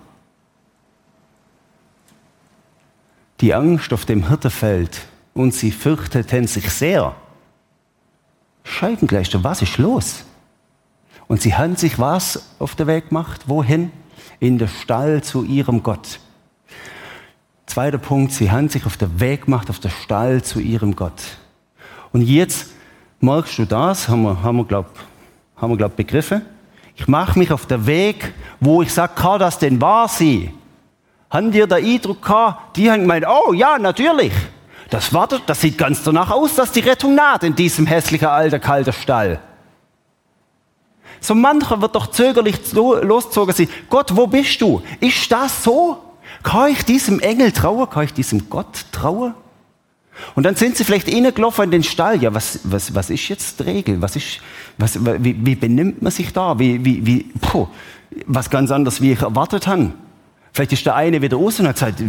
Die 3.42 3.54
Angst 3.54 3.94
auf 3.94 4.06
dem 4.06 4.28
Hirtenfeld 4.28 5.02
und 5.34 5.54
sie 5.54 5.72
fürchteten 5.72 6.48
sich 6.48 6.70
sehr. 6.70 7.16
Scheibengleister, 8.64 9.44
was 9.44 9.62
ist 9.62 9.78
los? 9.78 10.26
Und 11.28 11.42
sie 11.42 11.56
haben 11.56 11.76
sich 11.76 12.00
was 12.00 12.56
auf 12.60 12.76
der 12.76 12.88
Weg 12.88 13.10
gemacht? 13.10 13.42
Wohin? 13.48 13.92
In 14.40 14.58
der 14.58 14.68
Stall 14.68 15.24
zu 15.24 15.44
ihrem 15.44 15.84
Gott. 15.84 16.20
Zweiter 17.66 18.00
Punkt, 18.00 18.34
sie 18.34 18.52
haben 18.52 18.70
sich 18.70 18.86
auf 18.86 18.98
der 18.98 19.20
Weg 19.20 19.46
gemacht, 19.46 19.70
auf 19.70 19.80
der 19.80 19.90
Stall 19.90 20.44
zu 20.44 20.60
ihrem 20.60 20.96
Gott. 20.96 21.22
Und 22.12 22.22
jetzt 22.22 22.72
merkst 23.20 23.60
du 23.60 23.66
das, 23.66 24.10
haben 24.10 24.24
wir, 24.24 24.42
haben 24.42 24.58
wir 24.58 24.66
glaube 24.66 24.90
haben 25.60 25.72
wir, 25.72 25.78
glaub, 25.78 25.96
begriffen. 25.96 26.42
Ich 26.96 27.08
mache 27.08 27.38
mich 27.38 27.52
auf 27.52 27.66
der 27.66 27.86
Weg, 27.86 28.34
wo 28.60 28.82
ich 28.82 28.94
sage, 28.94 29.14
kann 29.16 29.40
das 29.40 29.60
denn 29.60 29.80
wahr 29.82 30.08
sein? 30.08 30.52
Haben 31.30 31.54
wir 31.54 31.68
den 31.68 31.86
Eindruck 31.86 32.22
gehabt, 32.22 32.76
die 32.78 32.90
haben 32.90 33.02
gemeint, 33.02 33.26
oh 33.28 33.54
ja, 33.54 33.78
natürlich. 33.78 34.34
Das, 34.90 35.14
war, 35.14 35.28
das 35.28 35.62
sieht 35.62 35.78
ganz 35.78 36.04
danach 36.04 36.32
aus, 36.32 36.56
dass 36.56 36.72
die 36.72 36.80
Rettung 36.80 37.14
naht 37.14 37.44
in 37.44 37.56
diesem 37.56 37.86
hässlichen, 37.86 38.28
alten, 38.28 38.60
kalten 38.60 38.92
Stall. 38.92 39.40
So 41.22 41.36
mancher 41.36 41.82
wird 41.82 41.96
doch 41.96 42.08
zögerlich 42.08 42.56
losgezogen 42.74 43.54
sein. 43.54 43.70
Gott, 43.90 44.16
wo 44.16 44.26
bist 44.26 44.60
du? 44.62 44.82
Ist 45.00 45.32
das 45.32 45.64
so? 45.64 45.98
Kann 46.42 46.72
ich 46.72 46.84
diesem 46.86 47.20
Engel 47.20 47.52
trauen? 47.52 47.90
Kann 47.90 48.06
ich 48.06 48.14
diesem 48.14 48.50
Gott 48.50 48.86
trauen? 48.92 49.34
Und 50.36 50.44
dann 50.44 50.56
sind 50.56 50.76
sie 50.78 50.84
vielleicht 50.84 51.08
reingelaufen 51.08 51.66
in 51.66 51.72
den 51.72 51.84
Stall. 51.84 52.22
Ja, 52.22 52.34
was, 52.34 52.60
was, 52.64 52.94
was 52.96 53.10
ist 53.10 53.28
jetzt 53.28 53.60
die 53.60 53.64
Regel? 53.64 54.02
Was 54.02 54.16
ist, 54.16 54.40
was, 54.78 54.98
wie, 55.04 55.46
wie 55.46 55.56
benimmt 55.56 56.02
man 56.02 56.12
sich 56.12 56.34
da? 56.34 56.58
Wie, 56.58 56.84
wie, 56.84 57.06
wie, 57.06 57.24
puh, 57.42 57.68
was 58.26 58.50
ganz 58.50 58.72
anderes, 58.72 59.02
wie 59.02 59.12
ich 59.12 59.22
erwartet 59.22 59.68
habe. 59.68 59.92
Vielleicht 60.54 60.74
ist 60.74 60.86
der 60.86 60.96
eine 60.96 61.22
wieder 61.22 61.38
raus 61.38 61.60
und 61.60 61.68
hat 61.68 61.76
gesagt, 61.76 62.02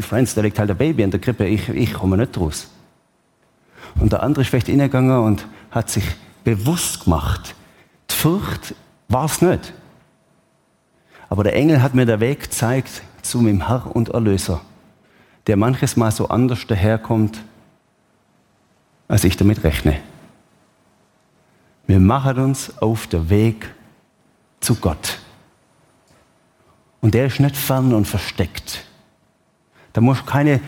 Friends, 0.00 0.34
da 0.34 0.40
liegt 0.40 0.58
halt 0.58 0.70
ein 0.70 0.76
Baby 0.76 1.02
in 1.02 1.10
der 1.10 1.20
Krippe, 1.20 1.46
ich, 1.46 1.68
ich 1.68 1.92
komme 1.94 2.16
nicht 2.16 2.36
raus. 2.38 2.68
Und 3.98 4.12
der 4.12 4.22
andere 4.22 4.42
ist 4.42 4.48
vielleicht 4.48 4.66
hingegangen 4.66 5.18
und 5.18 5.46
hat 5.70 5.88
sich 5.90 6.04
bewusst 6.44 7.04
gemacht, 7.04 7.54
die 8.10 8.14
Furcht 8.14 8.74
war 9.08 9.24
es 9.24 9.40
nicht. 9.40 9.72
Aber 11.28 11.44
der 11.44 11.54
Engel 11.54 11.82
hat 11.82 11.94
mir 11.94 12.06
den 12.06 12.20
Weg 12.20 12.40
gezeigt 12.42 13.02
zu 13.22 13.40
meinem 13.40 13.66
Herr 13.66 13.94
und 13.94 14.10
Erlöser, 14.10 14.60
der 15.46 15.56
manches 15.56 15.96
Mal 15.96 16.12
so 16.12 16.28
anders 16.28 16.66
daherkommt, 16.66 17.42
als 19.08 19.24
ich 19.24 19.36
damit 19.36 19.64
rechne. 19.64 20.00
Wir 21.86 22.00
machen 22.00 22.38
uns 22.38 22.76
auf 22.78 23.06
den 23.06 23.30
Weg 23.30 23.72
zu 24.60 24.74
Gott. 24.76 25.18
Und 27.06 27.14
der 27.14 27.26
ist 27.26 27.38
nicht 27.38 27.56
fern 27.56 27.94
und 27.94 28.04
versteckt. 28.04 28.84
Da 29.92 30.00
musst 30.00 30.22
du 30.22 30.24
keine 30.24 30.58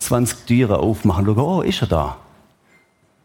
20 0.00 0.44
Türe 0.44 0.80
aufmachen 0.80 1.24
schauen, 1.24 1.38
oh, 1.38 1.60
ist 1.62 1.80
er 1.80 1.86
da? 1.86 2.16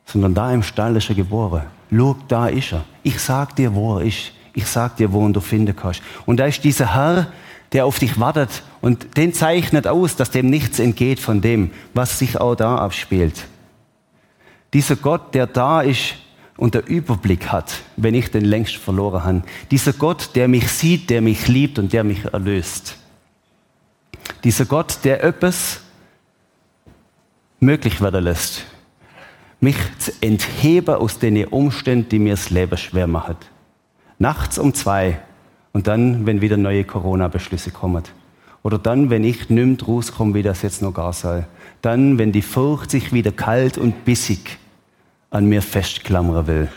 Sondern 0.06 0.36
da 0.36 0.54
im 0.54 0.62
Stall 0.62 0.96
ist 0.96 1.10
er 1.10 1.16
geboren. 1.16 1.64
Schau, 1.92 2.16
da 2.28 2.50
ist 2.50 2.74
er. 2.74 2.84
Ich 3.02 3.20
sag 3.20 3.56
dir, 3.56 3.74
wo 3.74 3.98
er 3.98 4.06
ist. 4.06 4.34
Ich 4.54 4.68
sag 4.68 4.96
dir, 4.98 5.12
wo 5.12 5.28
du 5.30 5.40
finden 5.40 5.76
kannst. 5.76 6.04
Und 6.28 6.40
da 6.40 6.46
ist 6.46 6.64
dieser 6.64 6.94
Herr, 6.94 7.32
der 7.72 7.88
auf 7.88 7.98
dich 7.98 8.20
wartet 8.20 8.62
und 8.80 9.18
den 9.18 9.34
zeichnet 9.34 9.88
aus, 9.88 10.16
dass 10.16 10.30
dem 10.30 10.52
nichts 10.52 10.78
entgeht 10.78 11.20
von 11.20 11.42
dem, 11.42 11.72
was 11.96 12.20
sich 12.20 12.40
auch 12.40 12.54
da 12.54 12.76
abspielt. 12.76 13.48
Dieser 14.72 14.98
Gott, 14.98 15.34
der 15.34 15.48
da 15.48 15.82
ist, 15.82 16.14
und 16.62 16.76
der 16.76 16.88
Überblick 16.88 17.48
hat, 17.48 17.82
wenn 17.98 18.14
ich 18.14 18.30
den 18.30 18.46
längst 18.46 18.76
verloren 18.76 19.24
habe. 19.24 19.42
Dieser 19.72 19.94
Gott, 19.94 20.36
der 20.36 20.48
mich 20.48 20.68
sieht, 20.68 21.10
der 21.10 21.20
mich 21.20 21.48
liebt 21.48 21.80
und 21.80 21.92
der 21.92 22.04
mich 22.04 22.24
erlöst. 22.26 22.98
Dieser 24.44 24.66
Gott, 24.66 25.00
der 25.04 25.24
etwas 25.24 25.80
möglich 27.60 28.00
werden 28.00 28.24
lässt, 28.24 28.68
mich 29.60 29.76
zu 29.98 30.12
entheben 30.22 30.94
aus 30.94 31.18
den 31.18 31.48
Umständen, 31.48 32.10
die 32.10 32.20
mir 32.20 32.34
das 32.34 32.52
Leben 32.52 32.78
schwer 32.78 33.08
machen. 33.08 33.38
Nachts 34.20 34.60
um 34.60 34.76
zwei 34.76 35.20
und 35.74 35.88
dann, 35.88 36.28
wenn 36.28 36.42
wieder 36.42 36.58
neue 36.58 36.84
Corona-Beschlüsse 36.84 37.72
kommen. 37.72 38.04
Oder 38.62 38.78
dann, 38.78 39.10
wenn 39.10 39.24
ich 39.24 39.50
nimmt 39.50 39.88
rauskomme, 39.88 40.36
wie 40.36 40.44
das 40.44 40.62
jetzt 40.62 40.84
noch 40.84 40.94
gar 40.94 41.14
soll. 41.14 41.48
Dann, 41.82 42.20
wenn 42.20 42.32
die 42.32 42.44
Furcht 42.44 42.92
sich 42.92 43.12
wieder 43.14 43.32
kalt 43.32 43.80
und 43.80 44.06
bissig 44.06 44.60
an 45.32 45.46
mir 45.46 45.62
festklammern 45.62 46.46
will. 46.46 46.70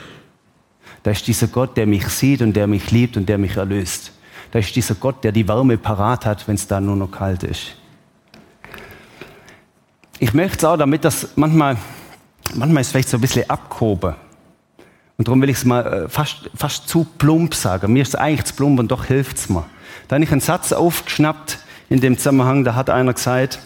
Da 1.03 1.11
ist 1.11 1.27
dieser 1.27 1.49
Gott, 1.49 1.77
der 1.77 1.87
mich 1.87 2.09
sieht 2.09 2.41
und 2.41 2.55
der 2.55 2.67
mich 2.67 2.91
liebt 2.91 3.19
und 3.19 3.29
der 3.29 3.37
mich 3.37 3.57
erlöst. 3.57 4.13
Da 4.53 4.61
ist 4.61 4.75
dieser 4.75 4.95
Gott, 4.95 5.23
der 5.23 5.33
die 5.33 5.47
Wärme 5.47 5.77
parat 5.77 6.25
hat, 6.25 6.49
wenn 6.49 6.55
es 6.55 6.67
da 6.67 6.81
nur 6.81 6.97
noch 6.97 7.11
kalt 7.11 7.43
ist. 7.43 7.75
Ich 10.21 10.33
möchte 10.33 10.59
es 10.59 10.65
auch, 10.65 10.77
damit 10.79 11.05
das 11.05 11.29
manchmal, 11.35 11.77
manchmal 12.55 12.81
ist 12.81 12.93
vielleicht 12.93 13.09
so 13.09 13.19
ein 13.19 13.21
bisschen 13.21 13.51
abgehoben. 13.51 14.15
Und 15.19 15.29
darum 15.29 15.43
will 15.43 15.51
ich 15.51 15.59
es 15.59 15.65
mal 15.65 16.05
äh, 16.05 16.09
fast, 16.09 16.51
fast 16.55 16.89
zu 16.89 17.05
plump 17.05 17.55
sagen. 17.55 17.93
Mir 17.93 18.03
ist 18.03 18.11
es 18.11 18.15
eigentlich 18.15 18.45
zu 18.45 18.55
plump 18.55 18.79
und 18.79 18.91
doch 18.91 19.05
hilft 19.05 19.37
es 19.37 19.49
mir. 19.49 19.67
Da 20.09 20.15
habe 20.15 20.25
ich 20.25 20.33
einen 20.33 20.41
Satz 20.41 20.73
aufgeschnappt 20.73 21.59
in 21.89 22.01
dem 22.01 22.17
Zusammenhang, 22.17 22.65
da 22.65 22.75
hat 22.75 22.89
einer 22.89 23.13
gesagt, 23.13 23.59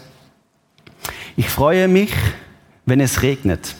ich 1.37 1.49
freue 1.49 1.87
mich, 1.87 2.13
wenn 2.85 2.99
es 2.99 3.21
regnet 3.21 3.75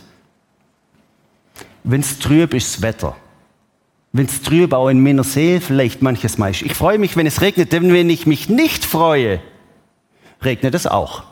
wenn 1.84 2.02
es 2.02 2.20
trüb 2.20 2.54
ist, 2.54 2.76
das 2.76 2.82
Wetter. 2.82 3.16
Wenn 4.12 4.26
es 4.26 4.42
trüb 4.42 4.74
auch 4.74 4.90
in 4.90 5.04
meiner 5.04 5.24
See 5.24 5.60
vielleicht 5.60 6.02
manches 6.02 6.38
Mal 6.38 6.52
ist. 6.52 6.64
Ich 6.64 6.74
freue 6.74 6.98
mich, 6.98 7.16
wenn 7.16 7.28
es 7.28 7.42
regnet, 7.42 7.72
denn 7.72 7.94
wenn 7.94 8.10
ich 8.10 8.26
mich 8.26 8.50
nicht 8.50 8.86
freue, 8.86 9.40
regnet 10.44 10.74
es 10.74 10.88
auch. 10.88 11.24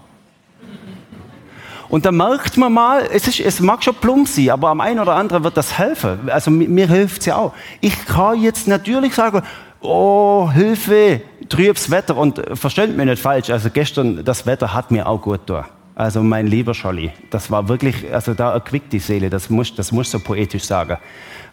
Und 1.89 2.05
da 2.05 2.11
merkt 2.11 2.57
man 2.57 2.73
mal, 2.73 3.07
es, 3.11 3.27
ist, 3.27 3.39
es 3.39 3.59
mag 3.61 3.83
schon 3.83 3.95
plump 3.95 4.27
sein, 4.27 4.49
aber 4.49 4.69
am 4.69 4.81
einen 4.81 4.99
oder 4.99 5.15
anderen 5.15 5.43
wird 5.43 5.55
das 5.55 5.77
helfen. 5.77 6.29
Also 6.29 6.51
mir 6.51 6.87
hilft 6.87 7.21
es 7.21 7.27
ja 7.27 7.37
auch. 7.37 7.53
Ich 7.79 8.05
kann 8.05 8.41
jetzt 8.41 8.67
natürlich 8.67 9.15
sagen, 9.15 9.41
oh, 9.81 10.49
Hilfe, 10.51 11.21
trübes 11.47 11.89
Wetter. 11.89 12.17
Und 12.17 12.41
versteht 12.53 12.95
mich 12.95 13.05
nicht 13.05 13.21
falsch, 13.21 13.49
also 13.49 13.69
gestern, 13.69 14.23
das 14.23 14.45
Wetter 14.45 14.73
hat 14.73 14.91
mir 14.91 15.07
auch 15.07 15.21
gut 15.21 15.47
getan. 15.47 15.65
Also 15.97 16.21
mein 16.21 16.45
lieber 16.45 16.75
Scholli, 16.75 17.11
das 17.31 17.49
war 17.49 17.69
wirklich, 17.69 18.13
also 18.13 18.35
da 18.35 18.53
erquickt 18.53 18.93
die 18.93 18.99
Seele, 18.99 19.31
das 19.31 19.49
muss, 19.49 19.73
das 19.73 19.91
muss 19.91 20.11
so 20.11 20.19
poetisch 20.19 20.63
sagen. 20.63 20.97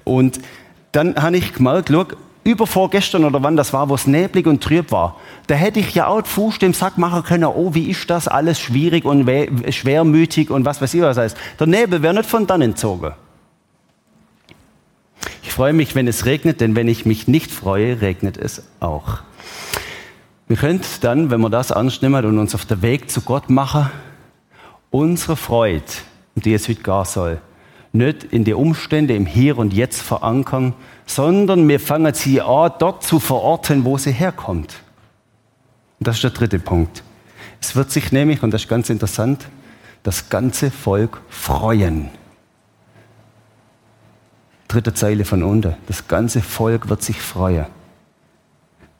Und 0.04 0.38
dann 0.92 1.16
habe 1.16 1.38
ich 1.38 1.54
gemerkt, 1.54 1.88
schau, 1.90 2.04
übervorgestern 2.44 3.24
oder 3.24 3.42
wann 3.42 3.56
das 3.56 3.72
war, 3.72 3.88
wo 3.88 3.94
es 3.94 4.06
neblig 4.06 4.46
und 4.46 4.62
trüb 4.62 4.92
war, 4.92 5.16
da 5.46 5.54
hätte 5.54 5.80
ich 5.80 5.94
ja 5.94 6.08
auch 6.08 6.26
Fuß 6.26 6.58
dem 6.58 6.74
Sack 6.74 6.98
machen 6.98 7.22
können, 7.22 7.44
oh, 7.44 7.72
wie 7.72 7.88
ist 7.88 8.10
das 8.10 8.28
alles 8.28 8.60
schwierig 8.60 9.06
und 9.06 9.26
schwermütig 9.70 10.50
und 10.50 10.66
was 10.66 10.82
weiß 10.82 10.92
ich 10.92 11.00
was 11.00 11.16
heißt. 11.16 11.38
Der 11.58 11.66
Nebel 11.66 12.02
wäre 12.02 12.12
nicht 12.12 12.28
von 12.28 12.46
dann 12.46 12.60
entzogen. 12.60 13.12
Ich 15.42 15.52
freue 15.52 15.72
mich, 15.72 15.94
wenn 15.94 16.06
es 16.06 16.26
regnet, 16.26 16.60
denn 16.60 16.76
wenn 16.76 16.88
ich 16.88 17.06
mich 17.06 17.26
nicht 17.28 17.50
freue, 17.50 18.02
regnet 18.02 18.36
es 18.36 18.62
auch. 18.80 19.20
Wir 20.48 20.58
können 20.58 20.82
dann, 21.00 21.30
wenn 21.30 21.40
wir 21.40 21.48
das 21.48 21.72
annehmen 21.72 22.26
und 22.26 22.38
uns 22.38 22.54
auf 22.54 22.66
den 22.66 22.82
Weg 22.82 23.10
zu 23.10 23.22
Gott 23.22 23.48
machen, 23.48 23.90
unsere 24.94 25.34
Freude, 25.34 25.82
um 26.36 26.42
die 26.42 26.54
es 26.54 26.68
heute 26.68 26.82
gehen 26.82 27.04
soll, 27.04 27.40
nicht 27.92 28.22
in 28.22 28.44
die 28.44 28.54
Umstände 28.54 29.16
im 29.16 29.26
Hier 29.26 29.58
und 29.58 29.74
Jetzt 29.74 30.00
verankern, 30.00 30.72
sondern 31.04 31.68
wir 31.68 31.80
fangen 31.80 32.14
sie 32.14 32.40
an, 32.40 32.72
dort 32.78 33.02
zu 33.02 33.18
verorten, 33.18 33.84
wo 33.84 33.98
sie 33.98 34.12
herkommt. 34.12 34.76
Und 35.98 36.06
das 36.06 36.16
ist 36.16 36.22
der 36.22 36.30
dritte 36.30 36.60
Punkt. 36.60 37.02
Es 37.60 37.74
wird 37.74 37.90
sich 37.90 38.12
nämlich, 38.12 38.44
und 38.44 38.52
das 38.52 38.62
ist 38.62 38.68
ganz 38.68 38.88
interessant, 38.88 39.48
das 40.04 40.28
ganze 40.28 40.70
Volk 40.70 41.20
freuen. 41.28 42.10
Dritte 44.68 44.94
Zeile 44.94 45.24
von 45.24 45.42
unten. 45.42 45.74
Das 45.88 46.06
ganze 46.06 46.40
Volk 46.40 46.88
wird 46.88 47.02
sich 47.02 47.20
freuen. 47.20 47.66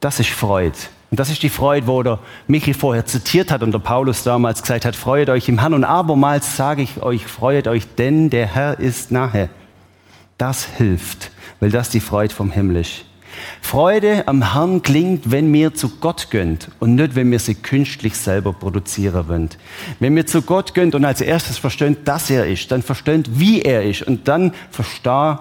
Das 0.00 0.18
ist 0.18 0.30
Freude. 0.30 0.76
Und 1.14 1.21
das 1.21 1.30
ist 1.30 1.44
die 1.44 1.49
Freude, 1.49 1.87
wo 1.87 2.02
der 2.02 2.18
Michi 2.49 2.75
vorher 2.75 3.06
zitiert 3.06 3.52
hat 3.52 3.62
und 3.62 3.71
der 3.71 3.78
Paulus 3.78 4.25
damals 4.25 4.62
gesagt 4.62 4.85
hat, 4.85 4.97
freut 4.97 5.28
euch 5.28 5.49
im 5.49 5.61
Herrn. 5.61 5.73
Und 5.73 5.85
abermals 5.85 6.56
sage 6.56 6.83
ich 6.83 7.04
euch, 7.04 7.25
freut 7.25 7.68
euch, 7.68 7.87
denn 7.94 8.30
der 8.30 8.49
Herr 8.49 8.80
ist 8.80 9.12
nahe. 9.12 9.49
Das 10.38 10.64
hilft, 10.64 11.30
weil 11.61 11.71
das 11.71 11.88
die 11.88 12.00
Freude 12.00 12.35
vom 12.35 12.50
Himmel 12.50 12.78
ist. 12.78 13.04
Freude 13.61 14.26
am 14.26 14.54
Herrn 14.54 14.83
klingt, 14.83 15.30
wenn 15.30 15.52
wir 15.52 15.73
zu 15.73 15.88
Gott 16.00 16.33
gönnt 16.33 16.73
und 16.80 16.97
nicht, 16.97 17.14
wenn 17.14 17.30
wir 17.30 17.38
sie 17.38 17.54
künstlich 17.54 18.16
selber 18.16 18.52
produzieren 18.52 19.28
wollen. 19.28 19.50
Wenn 20.00 20.16
wir 20.16 20.26
zu 20.26 20.42
Gott 20.42 20.75
gönnt 20.75 20.97
und 20.97 21.04
als 21.04 21.21
erstes 21.21 21.59
verstehen, 21.59 21.97
dass 22.04 22.28
er 22.28 22.49
ist, 22.49 22.73
dann 22.73 22.83
verstehen, 22.83 23.23
wie 23.28 23.62
er 23.62 23.85
ist 23.85 24.02
und 24.02 24.26
dann 24.26 24.52
verstehen, 24.73 25.38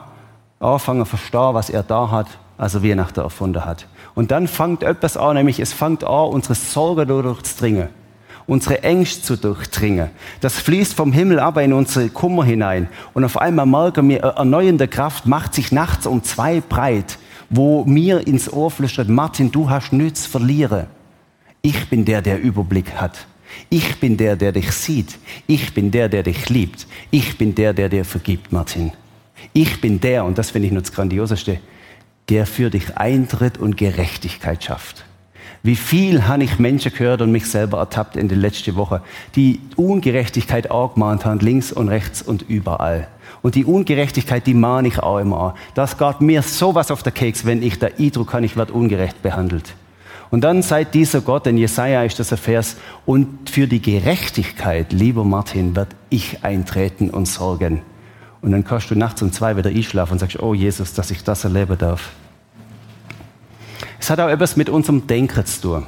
anfangen 0.60 1.08
verstehen, 1.08 1.56
was 1.56 1.72
er 1.72 1.82
da 1.82 2.12
hat, 2.12 2.28
also 2.60 2.84
wie 2.84 2.92
er 2.92 2.96
nach 2.96 3.12
der 3.12 3.24
erfunden 3.24 3.66
hat. 3.66 3.88
Und 4.16 4.32
dann 4.32 4.48
fängt 4.48 4.84
etwas 4.84 5.18
an, 5.18 5.36
nämlich 5.36 5.60
es 5.60 5.74
fängt 5.74 6.04
an, 6.04 6.30
unsere 6.30 6.56
Sorge 6.56 7.06
durchzudringen, 7.06 7.90
unsere 8.46 8.84
Ängste 8.84 9.24
zu 9.24 9.36
durchdringen. 9.38 10.10
Das 10.42 10.60
fließt 10.60 10.94
vom 10.94 11.12
Himmel 11.12 11.40
aber 11.40 11.64
in 11.64 11.74
unsere 11.74 12.10
Kummer 12.10 12.46
hinein. 12.46 12.90
Und 13.14 13.24
auf 13.24 13.38
einmal 13.38 13.66
merken 13.66 14.10
wir, 14.10 14.20
erneuernde 14.20 14.88
Kraft 14.88 15.26
macht 15.26 15.56
sich 15.56 15.72
nachts 15.72 16.06
um 16.06 16.24
zwei 16.24 16.62
breit, 16.62 17.18
wo 17.50 17.86
mir 17.86 18.28
ins 18.28 18.52
Ohr 18.52 18.72
flüstert, 18.72 19.10
Martin, 19.10 19.52
du 19.52 19.70
hast 19.70 19.94
nichts 19.94 20.26
verlieren. 20.26 20.88
Ich 21.62 21.90
bin 21.90 22.06
der, 22.06 22.22
der 22.22 22.42
Überblick 22.42 22.94
hat. 22.96 23.26
Ich 23.70 24.00
bin 24.00 24.18
der, 24.18 24.36
der 24.36 24.52
dich 24.52 24.72
sieht. 24.72 25.18
Ich 25.48 25.74
bin 25.74 25.92
der, 25.92 26.10
der 26.10 26.24
dich 26.24 26.50
liebt. 26.50 26.88
Ich 27.12 27.38
bin 27.38 27.56
der, 27.56 27.74
der 27.74 27.90
dir 27.90 28.06
vergibt, 28.06 28.52
Martin. 28.52 28.92
Ich 29.54 29.82
bin 29.82 30.00
der, 30.00 30.26
und 30.26 30.38
das 30.38 30.52
finde 30.52 30.68
ich 30.68 30.74
nur 30.74 30.82
das 30.82 30.92
Grandioseste, 30.92 31.60
der 32.30 32.46
für 32.46 32.70
dich 32.70 32.98
Eintritt 32.98 33.58
und 33.58 33.78
Gerechtigkeit 33.78 34.64
schafft. 34.64 35.06
Wie 35.66 35.78
viel 35.78 36.28
habe 36.28 36.44
ich 36.44 36.60
Menschen 36.60 36.92
gehört 36.92 37.22
und 37.22 37.32
mich 37.32 37.46
selber 37.46 37.78
ertappt 37.78 38.18
in 38.18 38.28
der 38.28 38.38
letzten 38.38 38.76
Woche, 38.76 39.02
die 39.36 39.62
Ungerechtigkeit 39.78 40.70
angemahnt 40.70 41.24
haben, 41.26 41.40
links 41.40 41.72
und 41.72 41.88
rechts 41.88 42.22
und 42.22 42.42
überall. 42.42 43.08
Und 43.42 43.56
die 43.56 43.64
Ungerechtigkeit, 43.64 44.46
die 44.46 44.54
mahne 44.54 44.90
ich 44.90 45.00
auch 45.00 45.20
immer 45.20 45.40
an. 45.40 45.54
Das 45.74 45.98
geht 45.98 46.20
mir 46.20 46.42
sowas 46.42 46.92
auf 46.92 47.02
der 47.02 47.14
Keks, 47.14 47.46
wenn 47.46 47.64
ich 47.64 47.80
da 47.80 47.88
Eindruck 47.98 48.34
habe, 48.34 48.46
ich 48.46 48.58
werde 48.58 48.74
ungerecht 48.74 49.22
behandelt. 49.22 49.74
Und 50.32 50.42
dann 50.42 50.64
seid 50.64 50.94
dieser 50.94 51.22
Gott, 51.22 51.48
in 51.48 51.58
Jesaja 51.58 52.04
ist 52.04 52.20
das 52.20 52.32
ein 52.32 52.40
Vers, 52.40 52.76
und 53.06 53.50
für 53.50 53.68
die 53.68 53.82
Gerechtigkeit, 53.82 54.92
lieber 54.92 55.24
Martin, 55.24 55.76
wird 55.76 55.90
ich 56.10 56.44
eintreten 56.44 57.10
und 57.10 57.28
sorgen. 57.28 57.84
Und 58.44 58.52
dann 58.52 58.66
kannst 58.66 58.92
du 58.92 58.96
nachts 58.96 59.22
um 59.22 59.32
zwei 59.32 59.56
wieder 59.56 59.70
einschlafen 59.70 60.14
und 60.14 60.20
sagst, 60.20 60.38
oh 60.40 60.54
Jesus, 60.54 60.94
dass 60.94 61.10
ich 61.12 61.24
das 61.24 61.46
erleben 61.46 61.78
darf. 61.78 62.12
Es 64.00 64.10
hat 64.10 64.20
auch 64.20 64.28
etwas 64.28 64.58
mit 64.58 64.70
unserem 64.70 65.08
Denken 65.08 65.46
zu 65.46 65.62
tun. 65.62 65.88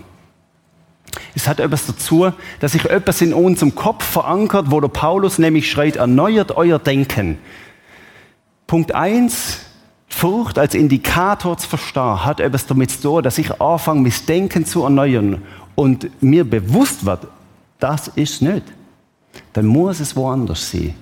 Es 1.36 1.50
hat 1.50 1.60
etwas 1.60 1.86
dazu, 1.86 2.32
dass 2.62 2.72
sich 2.72 2.86
etwas 2.86 3.22
in 3.22 3.34
unserem 3.34 3.76
Kopf 3.76 4.06
verankert, 4.06 4.72
wo 4.72 4.80
der 4.80 4.88
Paulus 4.88 5.38
nämlich 5.38 5.70
schreit, 5.70 5.98
erneuert 5.98 6.56
euer 6.56 6.80
Denken. 6.80 7.40
Punkt 8.68 8.96
eins: 8.96 9.60
Furcht 10.08 10.58
als 10.58 10.76
Indikator 10.76 11.58
zu 11.58 11.68
verstehen, 11.68 12.24
hat 12.24 12.40
etwas 12.40 12.66
damit 12.68 12.90
zu 12.90 13.02
tun, 13.02 13.24
dass 13.24 13.38
ich 13.38 13.60
anfange, 13.60 14.00
mein 14.00 14.14
Denken 14.30 14.66
zu 14.66 14.84
erneuern 14.84 15.42
und 15.76 16.10
mir 16.24 16.50
bewusst 16.50 17.06
wird, 17.06 17.28
das 17.80 18.08
ist 18.08 18.42
nicht. 18.42 18.64
Dann 19.52 19.66
muss 19.66 20.00
es 20.00 20.16
woanders 20.16 20.72
sein. 20.72 20.96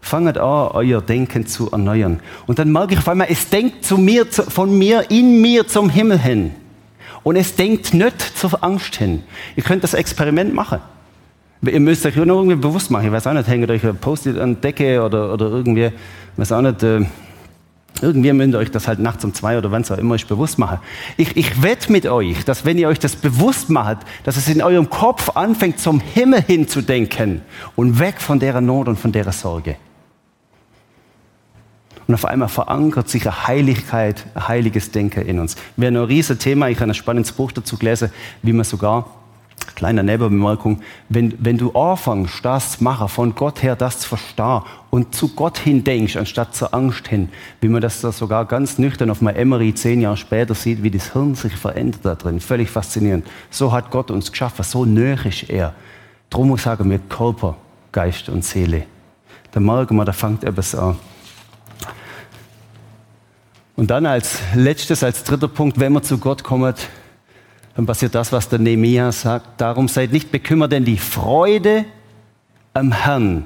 Fangt 0.00 0.38
an, 0.38 0.74
euer 0.74 1.02
Denken 1.02 1.46
zu 1.46 1.70
erneuern. 1.70 2.20
Und 2.46 2.58
dann 2.58 2.72
merke 2.72 2.94
ich 2.94 2.98
auf 2.98 3.08
einmal, 3.08 3.28
es 3.30 3.48
denkt 3.48 3.84
zu 3.84 3.98
mir, 3.98 4.26
von 4.26 4.76
mir, 4.76 5.10
in 5.10 5.40
mir 5.40 5.66
zum 5.66 5.90
Himmel 5.90 6.18
hin. 6.18 6.52
Und 7.22 7.36
es 7.36 7.56
denkt 7.56 7.94
nicht 7.94 8.20
zur 8.20 8.62
Angst 8.62 8.96
hin. 8.96 9.22
Ihr 9.56 9.62
könnt 9.62 9.84
das 9.84 9.94
Experiment 9.94 10.54
machen. 10.54 10.80
Ihr 11.62 11.80
müsst 11.80 12.06
euch 12.06 12.14
nur 12.14 12.26
irgendwie 12.26 12.56
bewusst 12.56 12.90
machen. 12.90 13.06
Ich 13.06 13.12
weiß 13.12 13.26
auch 13.26 13.32
nicht, 13.32 13.48
hängt 13.48 13.68
euch 13.68 13.84
ein 13.84 13.96
Post-it 13.96 14.38
an 14.38 14.54
die 14.54 14.60
Decke 14.60 15.02
oder, 15.02 15.32
oder 15.32 15.46
irgendwie, 15.46 15.86
ich 15.86 15.92
weiß 16.36 16.52
auch 16.52 16.62
nicht, 16.62 16.82
äh, 16.84 17.04
irgendwie 18.00 18.32
müsst 18.32 18.52
ihr 18.52 18.58
euch 18.58 18.70
das 18.70 18.86
halt 18.86 19.00
nachts 19.00 19.24
um 19.24 19.34
zwei 19.34 19.58
oder 19.58 19.72
wann 19.72 19.82
es 19.82 19.90
auch 19.90 19.98
immer 19.98 20.14
euch 20.14 20.26
bewusst 20.26 20.58
machen. 20.58 20.78
Ich, 21.16 21.36
ich 21.36 21.62
wette 21.62 21.90
mit 21.90 22.06
euch, 22.06 22.44
dass 22.44 22.64
wenn 22.64 22.78
ihr 22.78 22.88
euch 22.88 23.00
das 23.00 23.16
bewusst 23.16 23.70
macht, 23.70 23.98
dass 24.22 24.36
es 24.36 24.48
in 24.48 24.62
eurem 24.62 24.88
Kopf 24.88 25.30
anfängt, 25.36 25.80
zum 25.80 26.00
Himmel 26.00 26.42
hin 26.42 26.68
zu 26.68 26.80
denken 26.80 27.42
und 27.74 27.98
weg 27.98 28.20
von 28.20 28.38
der 28.38 28.60
Not 28.60 28.86
und 28.86 28.98
von 28.98 29.10
der 29.10 29.30
Sorge. 29.32 29.76
Und 32.08 32.14
auf 32.14 32.24
einmal 32.24 32.48
verankert 32.48 33.10
sich 33.10 33.26
eine 33.26 33.46
Heiligkeit, 33.46 34.24
ein 34.34 34.48
heiliges 34.48 34.90
Denken 34.90 35.26
in 35.26 35.38
uns. 35.38 35.56
Wäre 35.76 35.92
ein 35.92 35.96
riesiges 35.96 36.42
Thema. 36.42 36.68
Ich 36.70 36.80
habe 36.80 36.90
ein 36.90 36.94
spannendes 36.94 37.32
Buch 37.32 37.52
dazu 37.52 37.76
gelesen, 37.76 38.10
wie 38.42 38.54
man 38.54 38.64
sogar, 38.64 39.04
kleine 39.74 40.02
Nebenbemerkung, 40.02 40.80
wenn, 41.10 41.34
wenn 41.38 41.58
du 41.58 41.70
anfängst, 41.72 42.42
das 42.42 42.78
zu 42.78 42.84
machen, 42.84 43.08
von 43.08 43.34
Gott 43.34 43.62
her 43.62 43.76
das 43.76 44.00
zu 44.00 44.08
verstehen 44.08 44.62
und 44.88 45.14
zu 45.14 45.28
Gott 45.34 45.58
hin 45.58 45.84
denkst, 45.84 46.16
anstatt 46.16 46.56
zur 46.56 46.72
Angst 46.72 47.08
hin, 47.08 47.28
wie 47.60 47.68
man 47.68 47.82
das 47.82 48.00
da 48.00 48.10
sogar 48.10 48.46
ganz 48.46 48.78
nüchtern 48.78 49.10
auf 49.10 49.20
meinem 49.20 49.36
Emery 49.36 49.74
zehn 49.74 50.00
Jahre 50.00 50.16
später 50.16 50.54
sieht, 50.54 50.82
wie 50.82 50.90
das 50.90 51.12
Hirn 51.12 51.34
sich 51.34 51.54
verändert 51.54 52.00
da 52.04 52.14
drin. 52.14 52.40
Völlig 52.40 52.70
faszinierend. 52.70 53.26
So 53.50 53.70
hat 53.70 53.90
Gott 53.90 54.10
uns 54.10 54.32
geschaffen, 54.32 54.64
so 54.64 54.86
näher 54.86 55.24
ist 55.26 55.50
er. 55.50 55.74
Darum 56.30 56.56
sagen 56.56 56.90
wir 56.90 56.98
Körper, 57.00 57.56
Geist 57.92 58.30
und 58.30 58.44
Seele. 58.44 58.84
Da 59.52 59.60
merken 59.60 59.96
wir, 59.96 60.04
da 60.06 60.12
fängt 60.12 60.42
etwas 60.42 60.74
an. 60.74 60.96
Und 63.78 63.92
dann 63.92 64.06
als 64.06 64.40
letztes, 64.56 65.04
als 65.04 65.22
dritter 65.22 65.46
Punkt, 65.46 65.78
wenn 65.78 65.92
man 65.92 66.02
zu 66.02 66.18
Gott 66.18 66.42
kommt, 66.42 66.88
dann 67.76 67.86
passiert 67.86 68.12
das, 68.12 68.32
was 68.32 68.48
der 68.48 68.58
Nehemiah 68.58 69.12
sagt. 69.12 69.60
Darum 69.60 69.86
seid 69.86 70.10
nicht 70.10 70.32
bekümmert, 70.32 70.72
denn 70.72 70.84
die 70.84 70.98
Freude 70.98 71.84
am 72.74 72.90
Herrn 72.90 73.44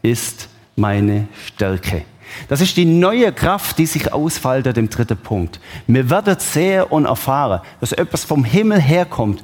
ist 0.00 0.48
meine 0.76 1.26
Stärke. 1.44 2.04
Das 2.48 2.60
ist 2.60 2.76
die 2.76 2.84
neue 2.84 3.32
Kraft, 3.32 3.76
die 3.78 3.86
sich 3.86 4.12
ausfaltet 4.12 4.78
im 4.78 4.88
dritten 4.88 5.16
Punkt. 5.16 5.58
Mir 5.88 6.08
werdet 6.08 6.40
sehr 6.40 6.92
und 6.92 7.06
erfahren, 7.06 7.60
dass 7.80 7.90
etwas 7.90 8.22
vom 8.22 8.44
Himmel 8.44 8.80
herkommt, 8.80 9.42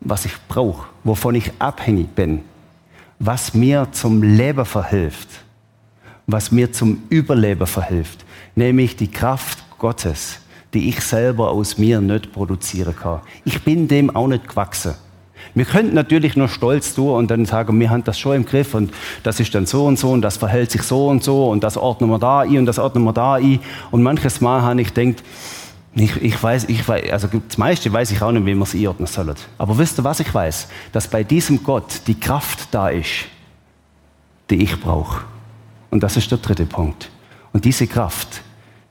was 0.00 0.26
ich 0.26 0.34
brauche, 0.48 0.86
wovon 1.02 1.34
ich 1.34 1.50
abhängig 1.58 2.14
bin, 2.14 2.42
was 3.18 3.54
mir 3.54 3.88
zum 3.92 4.22
Leben 4.22 4.66
verhilft, 4.66 5.30
was 6.26 6.52
mir 6.52 6.70
zum 6.72 7.04
Überleben 7.08 7.66
verhilft 7.66 8.25
nämlich 8.56 8.96
die 8.96 9.10
Kraft 9.10 9.58
Gottes, 9.78 10.40
die 10.74 10.88
ich 10.88 11.00
selber 11.00 11.50
aus 11.50 11.78
mir 11.78 12.00
nicht 12.00 12.32
produzieren 12.32 12.96
kann. 12.96 13.20
Ich 13.44 13.62
bin 13.62 13.86
dem 13.86 14.14
auch 14.14 14.26
nicht 14.26 14.48
gewachsen. 14.48 14.94
Wir 15.54 15.64
könnten 15.64 15.94
natürlich 15.94 16.36
nur 16.36 16.48
stolz 16.48 16.94
tun 16.94 17.12
und 17.12 17.30
dann 17.30 17.46
sagen, 17.46 17.78
wir 17.78 17.88
haben 17.88 18.04
das 18.04 18.18
schon 18.18 18.36
im 18.36 18.44
Griff 18.44 18.74
und 18.74 18.92
das 19.22 19.38
ist 19.38 19.54
dann 19.54 19.64
so 19.64 19.86
und 19.86 19.98
so 19.98 20.10
und 20.10 20.22
das 20.22 20.36
verhält 20.36 20.70
sich 20.70 20.82
so 20.82 21.08
und 21.08 21.22
so 21.22 21.48
und 21.48 21.62
das 21.62 21.76
ordnen 21.76 22.10
wir 22.10 22.18
da 22.18 22.40
ein 22.40 22.58
und 22.58 22.66
das 22.66 22.78
ordnen 22.78 23.04
wir 23.04 23.12
da 23.12 23.34
ein. 23.34 23.60
Und 23.90 24.02
manches 24.02 24.40
Mal 24.40 24.62
habe 24.62 24.80
ich 24.80 24.92
gedacht, 24.92 25.22
ich, 25.94 26.16
ich, 26.22 26.42
weiß, 26.42 26.64
ich 26.68 26.86
weiß, 26.86 27.10
also 27.10 27.28
das 27.48 27.56
meiste 27.56 27.90
weiß 27.90 28.10
ich 28.10 28.20
auch 28.20 28.32
nicht, 28.32 28.44
wie 28.44 28.54
man 28.54 28.64
es 28.64 28.74
einordnen 28.74 29.06
soll. 29.06 29.34
Aber 29.56 29.78
wisst 29.78 29.98
ihr, 29.98 30.04
was 30.04 30.20
ich 30.20 30.32
weiß? 30.32 30.68
Dass 30.92 31.08
bei 31.08 31.24
diesem 31.24 31.62
Gott 31.62 32.02
die 32.06 32.18
Kraft 32.18 32.68
da 32.72 32.88
ist, 32.88 33.26
die 34.50 34.62
ich 34.62 34.78
brauche. 34.78 35.22
Und 35.90 36.02
das 36.02 36.18
ist 36.18 36.30
der 36.30 36.38
dritte 36.38 36.66
Punkt. 36.66 37.08
Und 37.56 37.64
diese 37.64 37.86
Kraft, 37.86 38.42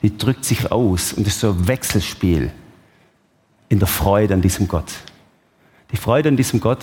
die 0.02 0.18
drückt 0.18 0.44
sich 0.44 0.72
aus 0.72 1.12
und 1.12 1.24
ist 1.24 1.38
so 1.38 1.50
ein 1.50 1.68
Wechselspiel 1.68 2.50
in 3.68 3.78
der 3.78 3.86
Freude 3.86 4.34
an 4.34 4.42
diesem 4.42 4.66
Gott. 4.66 4.92
Die 5.92 5.96
Freude 5.96 6.30
an 6.30 6.36
diesem 6.36 6.58
Gott, 6.58 6.80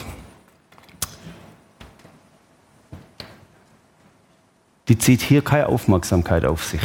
die 4.87 4.97
zieht 4.97 5.23
hier 5.23 5.41
keine 5.41 5.67
Aufmerksamkeit 5.67 6.45
auf 6.45 6.63
sich. 6.63 6.79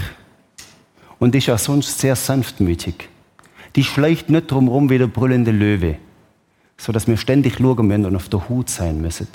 Und 1.21 1.37
ist 1.37 1.49
auch 1.49 1.61
sonst 1.61 1.97
sehr 2.01 2.17
sanftmütig. 2.17 3.09
Die 3.77 3.85
schleicht 3.85 4.31
nicht 4.31 4.51
drumherum 4.51 4.91
wie 4.91 4.99
der 4.99 5.07
brüllende 5.07 5.53
Löwe, 5.53 5.99
so 6.77 6.91
dass 6.91 7.07
wir 7.07 7.17
ständig 7.17 7.59
schauen 7.59 7.87
müssen 7.87 8.05
und 8.05 8.17
auf 8.17 8.29
der 8.29 8.49
Hut 8.49 8.69
sein 8.69 9.01
müssen. 9.01 9.29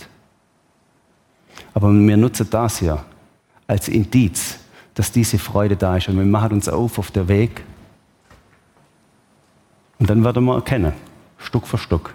Aber 1.74 1.90
wir 1.90 2.18
nutzen 2.18 2.50
das 2.50 2.82
ja 2.82 3.06
als 3.66 3.88
Indiz, 3.88 4.60
dass 4.96 5.12
diese 5.12 5.40
Freude 5.40 5.76
da 5.76 5.98
ist 5.98 6.08
und 6.08 6.18
wir 6.18 6.26
machen 6.26 6.54
uns 6.54 6.70
auf 6.70 7.00
auf 7.00 7.12
der 7.12 7.28
Weg. 7.28 7.64
Und 10.00 10.10
dann 10.10 10.24
werden 10.24 10.44
wir 10.46 10.56
erkennen, 10.56 10.94
Stück 11.38 11.68
für 11.68 11.78
Stück, 11.78 12.14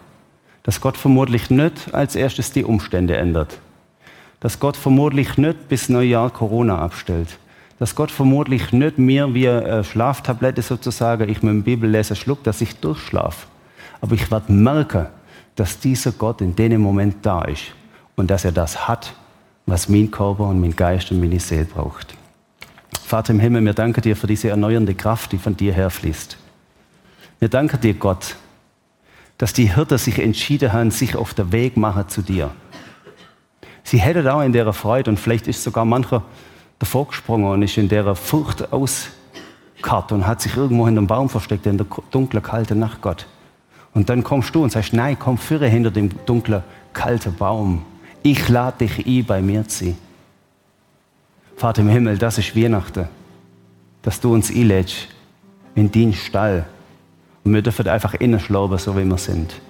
dass 0.62 0.81
Gott 0.81 0.97
vermutlich 0.97 1.51
nicht 1.51 1.95
als 1.95 2.14
erstes 2.14 2.53
die 2.53 2.64
Umstände 2.64 3.17
ändert, 3.17 3.59
dass 4.41 4.61
Gott 4.61 4.77
vermutlich 4.77 5.37
nicht 5.38 5.69
bis 5.69 5.88
Neujahr 5.88 6.31
Corona 6.31 6.79
abstellt, 6.79 7.38
dass 7.79 7.95
Gott 7.95 8.11
vermutlich 8.11 8.73
nicht 8.73 8.99
mir 8.99 9.33
wie 9.35 9.49
eine 9.49 9.85
Schlaftablette 9.85 10.62
sozusagen, 10.62 11.29
ich 11.29 11.43
mit 11.43 11.53
dem 11.53 11.62
Bibelleser 11.62 12.14
schluck, 12.14 12.43
dass 12.45 12.61
ich 12.61 12.77
durchschlafe. 12.77 13.47
Aber 14.01 14.14
ich 14.14 14.31
werde 14.31 14.53
merken, 14.53 15.07
dass 15.57 15.79
dieser 15.79 16.12
Gott 16.12 16.41
in 16.41 16.55
dem 16.55 16.81
Moment 16.81 17.17
da 17.23 17.43
ist 17.43 17.73
und 18.17 18.31
dass 18.31 18.45
er 18.45 18.53
das 18.53 18.88
hat, 18.88 19.14
was 19.67 19.88
mein 19.88 20.11
Körper 20.11 20.45
und 20.45 20.61
mein 20.61 20.75
Geist 20.75 21.11
und 21.11 21.21
meine 21.21 21.41
Seele 21.41 21.64
braucht. 21.64 22.18
Vater 23.09 23.33
im 23.33 23.40
Himmel, 23.40 23.64
wir 23.64 23.73
danken 23.73 24.03
dir 24.03 24.14
für 24.14 24.27
diese 24.27 24.51
erneuernde 24.51 24.94
Kraft, 24.94 25.33
die 25.33 25.38
von 25.38 25.57
dir 25.57 25.73
herfließt. 25.73 26.37
Wir 27.38 27.49
danken 27.49 27.81
dir, 27.81 27.94
Gott, 27.94 28.37
dass 29.38 29.55
die 29.55 29.75
Hirten 29.75 29.97
sich 29.97 30.18
entschieden 30.18 30.75
haben, 30.75 30.90
sich 30.90 31.16
auf 31.16 31.33
den 31.33 31.51
Weg 31.51 31.79
machen 31.79 32.07
zu 32.11 32.21
dir. 32.21 32.51
Sie 33.83 33.97
hätten 33.97 34.29
auch 34.29 34.42
in 34.42 34.53
der 34.53 34.71
Freude 34.75 35.11
und 35.11 35.18
vielleicht 35.18 35.49
ist 35.49 35.62
sogar 35.62 35.87
mancher 35.87 36.23
davor 36.79 37.09
gesprungen 37.09 37.47
und 37.47 37.62
ist 37.62 37.79
in 37.79 37.88
der 37.88 38.14
Furcht 38.14 38.75
auskarrt 38.75 40.12
und 40.12 40.27
hat 40.27 40.42
sich 40.42 40.55
irgendwo 40.55 40.85
hinter 40.85 41.01
dem 41.01 41.07
Baum 41.07 41.31
versteckt 41.31 41.64
in 41.64 41.79
der 41.79 41.87
dunklen, 42.11 42.42
kalten 42.42 42.79
Nacht, 42.79 43.01
Gott. 43.01 43.27
Und 43.94 44.11
dann 44.11 44.23
kommst 44.23 44.55
du 44.55 44.62
und 44.62 44.71
sagst, 44.71 44.92
nein, 44.92 45.16
komm 45.18 45.38
führe 45.38 45.66
hinter 45.66 45.90
dem 45.90 46.11
dunklen, 46.27 46.62
kalten 46.92 47.35
Baum. 47.35 47.87
Ich 48.23 48.51
lade 48.51 48.87
dich 48.87 49.07
ein, 49.07 49.25
bei 49.25 49.40
mir 49.40 49.66
zu 49.66 49.87
sein. 49.87 50.08
Vater 51.59 51.83
im 51.83 51.88
Himmel, 51.88 52.18
das 52.18 52.38
ist 52.38 52.55
Weihnachten, 52.55 53.09
dass 54.03 54.21
du 54.21 54.33
uns 54.33 54.49
einlädst 54.49 55.09
in 55.75 55.90
deinen 55.90 56.14
Stall. 56.14 56.66
Und 57.42 57.53
wir 57.53 57.62
dürfen 57.62 57.88
einfach 57.88 58.14
innen 58.14 58.38
schlafen, 58.38 58.79
so 58.79 58.97
wie 58.97 59.05
wir 59.05 59.18
sind. 59.18 59.61